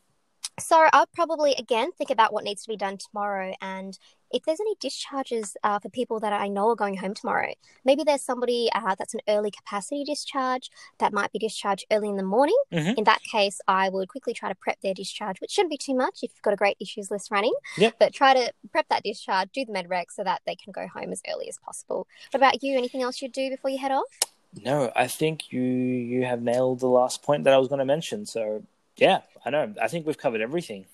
So 0.59 0.87
I'll 0.91 1.07
probably 1.15 1.53
again 1.53 1.93
think 1.93 2.09
about 2.09 2.33
what 2.33 2.43
needs 2.43 2.63
to 2.63 2.67
be 2.67 2.75
done 2.75 2.97
tomorrow, 2.97 3.53
and 3.61 3.97
if 4.31 4.43
there's 4.43 4.59
any 4.59 4.75
discharges 4.79 5.55
uh, 5.63 5.79
for 5.79 5.89
people 5.89 6.19
that 6.19 6.33
I 6.33 6.47
know 6.47 6.69
are 6.69 6.75
going 6.75 6.97
home 6.97 7.13
tomorrow, 7.13 7.53
maybe 7.83 8.03
there's 8.03 8.21
somebody 8.21 8.69
uh, 8.73 8.95
that's 8.95 9.13
an 9.13 9.21
early 9.27 9.51
capacity 9.51 10.03
discharge 10.03 10.69
that 10.99 11.13
might 11.13 11.31
be 11.31 11.39
discharged 11.39 11.85
early 11.91 12.09
in 12.09 12.17
the 12.17 12.23
morning. 12.23 12.57
Mhm. 12.71 12.97
In 12.97 13.03
that 13.05 13.21
case, 13.23 13.59
I 13.67 13.89
would 13.89 14.09
quickly 14.09 14.33
try 14.33 14.49
to 14.49 14.55
prep 14.55 14.81
their 14.81 14.93
discharge, 14.93 15.41
which 15.41 15.51
shouldn't 15.51 15.71
be 15.71 15.77
too 15.77 15.95
much 15.95 16.19
if 16.23 16.31
you've 16.33 16.41
got 16.41 16.53
a 16.53 16.57
great 16.57 16.77
issues 16.79 17.09
list 17.11 17.31
running. 17.31 17.53
Yep. 17.77 17.95
But 17.99 18.13
try 18.13 18.33
to 18.33 18.53
prep 18.71 18.87
that 18.89 19.03
discharge, 19.03 19.49
do 19.51 19.65
the 19.65 19.71
med 19.71 19.89
rec 19.89 20.11
so 20.11 20.23
that 20.23 20.41
they 20.45 20.55
can 20.55 20.71
go 20.71 20.87
home 20.87 21.11
as 21.11 21.21
early 21.31 21.49
as 21.49 21.57
possible. 21.57 22.07
What 22.31 22.39
about 22.39 22.63
you? 22.63 22.77
Anything 22.77 23.01
else 23.01 23.21
you'd 23.21 23.31
do 23.31 23.49
before 23.49 23.69
you 23.71 23.79
head 23.79 23.91
off? 23.91 24.05
No, 24.53 24.91
I 24.95 25.07
think 25.07 25.51
you 25.51 25.61
you 25.61 26.25
have 26.25 26.41
nailed 26.41 26.79
the 26.79 26.87
last 26.87 27.21
point 27.21 27.43
that 27.43 27.53
I 27.53 27.57
was 27.57 27.67
going 27.67 27.79
to 27.79 27.85
mention. 27.85 28.25
So 28.25 28.63
yeah, 28.97 29.21
I 29.45 29.49
know. 29.49 29.73
I 29.81 29.87
think 29.87 30.05
we've 30.05 30.17
covered 30.17 30.41
everything. 30.41 30.85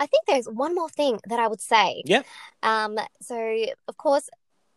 I 0.00 0.06
think 0.06 0.24
there's 0.26 0.46
one 0.46 0.74
more 0.74 0.88
thing 0.88 1.20
that 1.28 1.38
I 1.38 1.48
would 1.48 1.60
say. 1.60 2.02
Yeah. 2.04 2.22
Um, 2.62 2.98
so 3.20 3.64
of 3.88 3.96
course, 3.96 4.28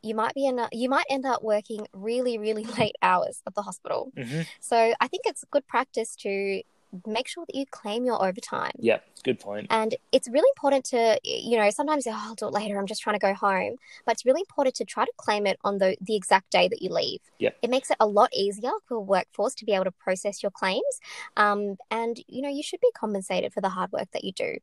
you 0.02 0.16
might 0.16 0.34
be 0.34 0.46
in 0.48 0.60
a, 0.60 0.68
you 0.72 0.90
might 0.90 1.06
end 1.10 1.26
up 1.26 1.44
working 1.44 1.88
really, 1.94 2.38
really 2.38 2.64
late 2.80 2.96
hours 3.02 3.42
at 3.46 3.56
the 3.56 3.62
hospital. 3.62 4.12
hmm 4.16 4.42
So 4.60 4.94
I 5.00 5.08
think 5.08 5.24
it's 5.26 5.44
good 5.52 5.68
practice 5.68 6.16
to 6.18 6.62
make 7.06 7.28
sure 7.28 7.46
that 7.46 7.56
you 7.56 7.66
claim 7.66 8.06
your 8.06 8.24
overtime. 8.24 8.72
Yeah, 8.80 9.00
good 9.24 9.40
point. 9.40 9.68
And 9.70 9.96
it's 10.12 10.28
really 10.30 10.50
important 10.56 10.86
to, 10.86 11.20
you 11.24 11.58
know, 11.58 11.70
sometimes 11.70 12.08
oh, 12.08 12.14
I'll 12.14 12.36
do 12.36 12.48
it 12.48 12.54
later. 12.54 12.78
I'm 12.80 12.88
just 12.88 13.02
trying 13.02 13.16
to 13.16 13.20
go 13.20 13.34
home. 13.34 13.76
But 14.06 14.14
it's 14.14 14.26
really 14.26 14.42
important 14.42 14.76
to 14.76 14.86
try 14.86 15.06
to 15.06 15.12
claim 15.18 15.48
it 15.48 15.58
on 15.64 15.78
the, 15.78 15.98
the 16.02 16.16
exact 16.16 16.52
day 16.52 16.68
that 16.68 16.82
you 16.82 16.90
leave. 16.92 17.20
Yep. 17.40 17.58
It 17.62 17.70
makes 17.70 17.92
it 17.92 17.98
a 18.00 18.08
lot 18.08 18.30
easier 18.34 18.72
for 18.86 18.96
a 18.96 19.02
workforce 19.02 19.56
to 19.56 19.66
be 19.66 19.74
able 19.74 19.86
to 19.86 19.92
process 19.92 20.44
your 20.44 20.52
claims. 20.52 21.00
Um, 21.38 21.78
and, 21.90 22.18
you 22.28 22.42
know, 22.42 22.50
you 22.50 22.64
should 22.64 22.82
be 22.82 22.92
compensated 22.94 23.54
for 23.54 23.62
the 23.62 23.70
hard 23.70 23.92
work 23.92 24.12
that 24.12 24.24
you 24.24 24.32
do. 24.32 24.58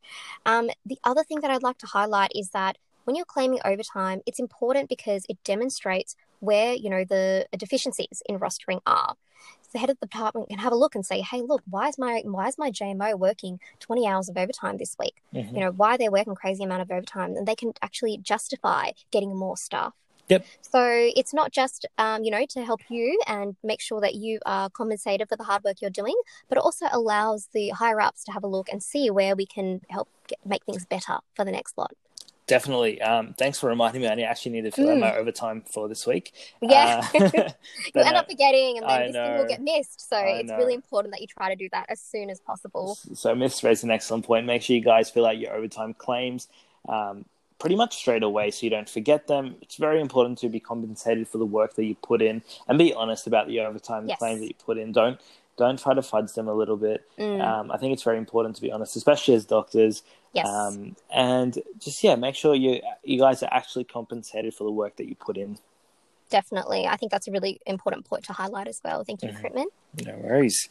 Um, 0.46 0.70
the 0.84 0.98
other 1.04 1.24
thing 1.24 1.40
that 1.40 1.50
I'd 1.50 1.62
like 1.62 1.78
to 1.78 1.86
highlight 1.86 2.32
is 2.34 2.50
that 2.50 2.78
when 3.04 3.16
you're 3.16 3.24
claiming 3.24 3.60
overtime, 3.64 4.20
it's 4.26 4.38
important 4.38 4.90
because 4.90 5.24
it 5.30 5.38
demonstrates 5.42 6.14
where, 6.40 6.74
you 6.74 6.90
know, 6.90 7.04
the 7.04 7.46
deficiencies 7.56 8.22
in 8.28 8.38
rostering 8.38 8.80
are 8.86 9.14
the 9.72 9.78
head 9.78 9.90
of 9.90 9.98
the 10.00 10.06
department 10.06 10.48
can 10.48 10.58
have 10.58 10.72
a 10.72 10.76
look 10.76 10.94
and 10.94 11.04
say, 11.04 11.20
"Hey, 11.20 11.42
look, 11.42 11.62
why 11.68 11.88
is 11.88 11.98
my 11.98 12.22
why 12.24 12.48
is 12.48 12.58
my 12.58 12.70
JMO 12.70 13.16
working 13.16 13.60
20 13.80 14.06
hours 14.06 14.28
of 14.28 14.36
overtime 14.36 14.76
this 14.78 14.96
week? 14.98 15.22
Mhm. 15.34 15.52
You 15.52 15.60
know, 15.60 15.70
why 15.70 15.96
they're 15.96 16.10
working 16.10 16.34
crazy 16.34 16.64
amount 16.64 16.82
of 16.82 16.90
overtime?" 16.90 17.36
And 17.36 17.46
they 17.46 17.54
can 17.54 17.72
actually 17.82 18.18
justify 18.18 18.92
getting 19.10 19.36
more 19.36 19.56
staff. 19.56 19.94
Yep. 20.28 20.44
So 20.60 21.10
it's 21.16 21.32
not 21.32 21.52
just 21.52 21.86
um, 21.96 22.22
you 22.22 22.30
know 22.30 22.44
to 22.50 22.64
help 22.64 22.80
you 22.90 23.18
and 23.26 23.56
make 23.62 23.80
sure 23.80 24.00
that 24.00 24.14
you 24.14 24.40
are 24.44 24.68
compensated 24.70 25.28
for 25.28 25.36
the 25.36 25.44
hard 25.44 25.64
work 25.64 25.80
you're 25.80 25.90
doing, 25.90 26.16
but 26.48 26.58
it 26.58 26.64
also 26.64 26.86
allows 26.92 27.48
the 27.52 27.70
higher 27.70 28.00
ups 28.00 28.24
to 28.24 28.32
have 28.32 28.44
a 28.44 28.46
look 28.46 28.68
and 28.70 28.82
see 28.82 29.10
where 29.10 29.34
we 29.34 29.46
can 29.46 29.80
help 29.88 30.08
get, 30.26 30.38
make 30.44 30.64
things 30.64 30.84
better 30.86 31.18
for 31.34 31.44
the 31.44 31.52
next 31.52 31.78
lot. 31.78 31.92
Definitely. 32.48 33.00
Um, 33.02 33.34
thanks 33.34 33.60
for 33.60 33.68
reminding 33.68 34.02
me. 34.02 34.08
I 34.08 34.14
actually 34.22 34.52
need 34.52 34.62
to 34.62 34.70
fill 34.72 34.90
out 34.90 34.96
Mm. 34.96 35.00
my 35.00 35.16
overtime 35.16 35.62
for 35.66 35.86
this 35.86 36.06
week. 36.06 36.32
Yeah. 36.60 37.06
Uh, 37.14 37.18
You'll 37.94 38.04
end 38.04 38.16
uh, 38.16 38.20
up 38.20 38.28
forgetting, 38.28 38.78
and 38.78 38.86
I 38.86 38.98
then 38.98 39.12
this 39.12 39.16
thing 39.22 39.36
will 39.38 39.46
get 39.46 39.62
missed. 39.62 40.08
So 40.08 40.16
I 40.16 40.40
it's 40.40 40.48
know. 40.50 40.56
really 40.56 40.74
important 40.74 41.12
that 41.12 41.20
you 41.20 41.26
try 41.28 41.50
to 41.50 41.56
do 41.56 41.68
that 41.72 41.86
as 41.88 42.00
soon 42.00 42.30
as 42.30 42.40
possible. 42.40 42.96
So, 43.14 43.34
Miss 43.34 43.62
raised 43.62 43.84
an 43.84 43.90
excellent 43.90 44.24
point. 44.24 44.46
Make 44.46 44.62
sure 44.62 44.74
you 44.74 44.82
guys 44.82 45.10
fill 45.10 45.26
out 45.26 45.38
your 45.38 45.52
overtime 45.52 45.94
claims 45.94 46.48
um, 46.88 47.26
pretty 47.58 47.76
much 47.76 47.96
straight 47.96 48.22
away 48.22 48.50
so 48.50 48.64
you 48.64 48.70
don't 48.70 48.88
forget 48.88 49.26
them. 49.26 49.56
It's 49.60 49.76
very 49.76 50.00
important 50.00 50.38
to 50.38 50.48
be 50.48 50.58
compensated 50.58 51.28
for 51.28 51.38
the 51.38 51.46
work 51.46 51.74
that 51.74 51.84
you 51.84 51.96
put 51.96 52.22
in 52.22 52.42
and 52.66 52.78
be 52.78 52.94
honest 52.94 53.26
about 53.26 53.46
the 53.48 53.60
overtime 53.60 54.08
Yes. 54.08 54.18
claims 54.18 54.40
that 54.40 54.48
you 54.48 54.54
put 54.54 54.78
in. 54.78 54.92
Don't 54.92 55.20
don't 55.58 55.76
try 55.76 55.92
to 55.92 56.02
fudge 56.02 56.32
them 56.34 56.46
a 56.46 56.54
little 56.54 56.76
bit. 56.76 57.04
Mm, 57.18 57.42
Um, 57.44 57.72
I 57.72 57.78
think 57.78 57.92
it's 57.92 58.04
very 58.04 58.16
important 58.16 58.54
to 58.56 58.62
be 58.62 58.70
honest, 58.70 58.94
especially 58.94 59.34
as 59.34 59.44
doctors. 59.44 60.04
Yes. 60.32 60.46
Um, 60.46 60.96
and 61.12 61.58
just 61.78 62.02
yeah, 62.02 62.16
make 62.16 62.34
sure 62.34 62.54
you 62.54 62.80
you 63.04 63.18
guys 63.18 63.42
are 63.42 63.52
actually 63.52 63.84
compensated 63.84 64.54
for 64.54 64.64
the 64.64 64.70
work 64.70 64.96
that 64.96 65.08
you 65.08 65.14
put 65.14 65.36
in. 65.36 65.58
Definitely. 66.30 66.86
I 66.86 66.96
think 66.96 67.10
that's 67.10 67.26
a 67.26 67.32
really 67.32 67.58
important 67.66 68.04
point 68.04 68.24
to 68.24 68.32
highlight 68.34 68.68
as 68.68 68.80
well. 68.84 69.02
Thank 69.04 69.22
you, 69.22 69.30
Mhm. 69.30 69.40
Critman. 69.40 69.66
No 70.04 70.14
worries. 70.18 70.68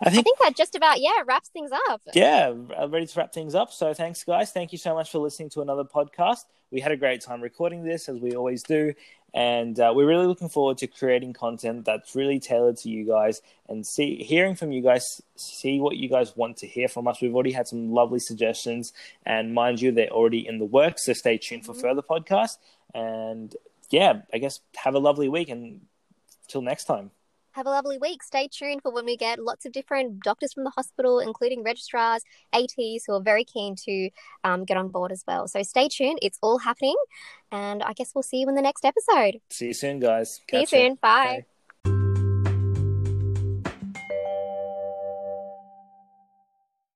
I 0.00 0.06
I 0.08 0.10
think 0.10 0.24
think 0.26 0.38
that 0.40 0.56
just 0.56 0.74
about, 0.76 1.00
yeah, 1.00 1.22
wraps 1.26 1.48
things 1.48 1.70
up. 1.88 2.00
yeah, 2.14 2.48
I'm 2.76 2.90
ready 2.90 3.06
to 3.06 3.18
wrap 3.18 3.32
things 3.32 3.54
up. 3.54 3.72
So 3.72 3.92
thanks, 3.94 4.22
guys. 4.24 4.52
Thank 4.52 4.70
you 4.72 4.78
so 4.78 4.94
much 4.94 5.10
for 5.10 5.18
listening 5.18 5.50
to 5.50 5.60
another 5.60 5.84
podcast. 5.84 6.44
We 6.70 6.80
had 6.80 6.92
a 6.92 6.96
great 6.96 7.20
time 7.20 7.40
recording 7.40 7.82
this, 7.84 8.08
as 8.08 8.18
we 8.20 8.34
always 8.36 8.62
do, 8.62 8.94
and 9.34 9.78
uh, 9.80 9.92
we're 9.94 10.06
really 10.06 10.26
looking 10.26 10.48
forward 10.50 10.78
to 10.78 10.86
creating 10.86 11.32
content 11.32 11.84
that's 11.84 12.14
really 12.14 12.38
tailored 12.38 12.76
to 12.78 12.88
you 12.90 13.06
guys 13.06 13.40
and 13.68 13.84
see 13.86 14.22
hearing 14.22 14.54
from 14.54 14.70
you 14.70 14.82
guys, 14.82 15.04
see 15.36 15.80
what 15.80 15.96
you 15.96 16.08
guys 16.08 16.36
want 16.36 16.58
to 16.58 16.66
hear 16.66 16.86
from 16.88 17.08
us. 17.08 17.20
We've 17.20 17.34
already 17.34 17.52
had 17.52 17.66
some 17.66 17.90
lovely 17.92 18.20
suggestions, 18.20 18.92
and 19.26 19.52
mind 19.54 19.80
you, 19.80 19.90
they're 19.92 20.10
already 20.10 20.46
in 20.46 20.58
the 20.58 20.64
works. 20.64 21.06
So 21.06 21.12
stay 21.14 21.38
tuned 21.38 21.64
for 21.66 21.72
Mhm. 21.74 21.80
further 21.80 22.02
podcasts. 22.02 22.58
And 22.94 23.56
yeah, 23.90 24.22
I 24.32 24.38
guess 24.38 24.60
have 24.76 24.94
a 24.94 24.98
lovely 25.00 25.28
week, 25.28 25.48
and 25.48 25.80
till 26.46 26.62
next 26.62 26.84
time. 26.84 27.10
Have 27.58 27.66
a 27.66 27.70
lovely 27.70 27.98
week. 27.98 28.22
Stay 28.22 28.46
tuned 28.46 28.82
for 28.82 28.92
when 28.92 29.04
we 29.04 29.16
get 29.16 29.40
lots 29.40 29.66
of 29.66 29.72
different 29.72 30.22
doctors 30.22 30.52
from 30.52 30.62
the 30.62 30.70
hospital, 30.70 31.18
including 31.18 31.64
registrars, 31.64 32.22
ATs 32.52 33.04
who 33.04 33.14
are 33.14 33.20
very 33.20 33.42
keen 33.42 33.74
to 33.84 34.10
um, 34.44 34.64
get 34.64 34.76
on 34.76 34.90
board 34.90 35.10
as 35.10 35.24
well. 35.26 35.48
So 35.48 35.64
stay 35.64 35.88
tuned. 35.88 36.20
It's 36.22 36.38
all 36.40 36.58
happening. 36.58 36.94
And 37.50 37.82
I 37.82 37.94
guess 37.94 38.12
we'll 38.14 38.22
see 38.22 38.36
you 38.36 38.48
in 38.48 38.54
the 38.54 38.62
next 38.62 38.84
episode. 38.84 39.40
See 39.50 39.66
you 39.66 39.74
soon, 39.74 39.98
guys. 39.98 40.36
See 40.36 40.42
you 40.52 40.58
Catch 40.60 40.68
soon. 40.68 40.94
Bye. 41.02 41.24
Bye. 41.24 41.44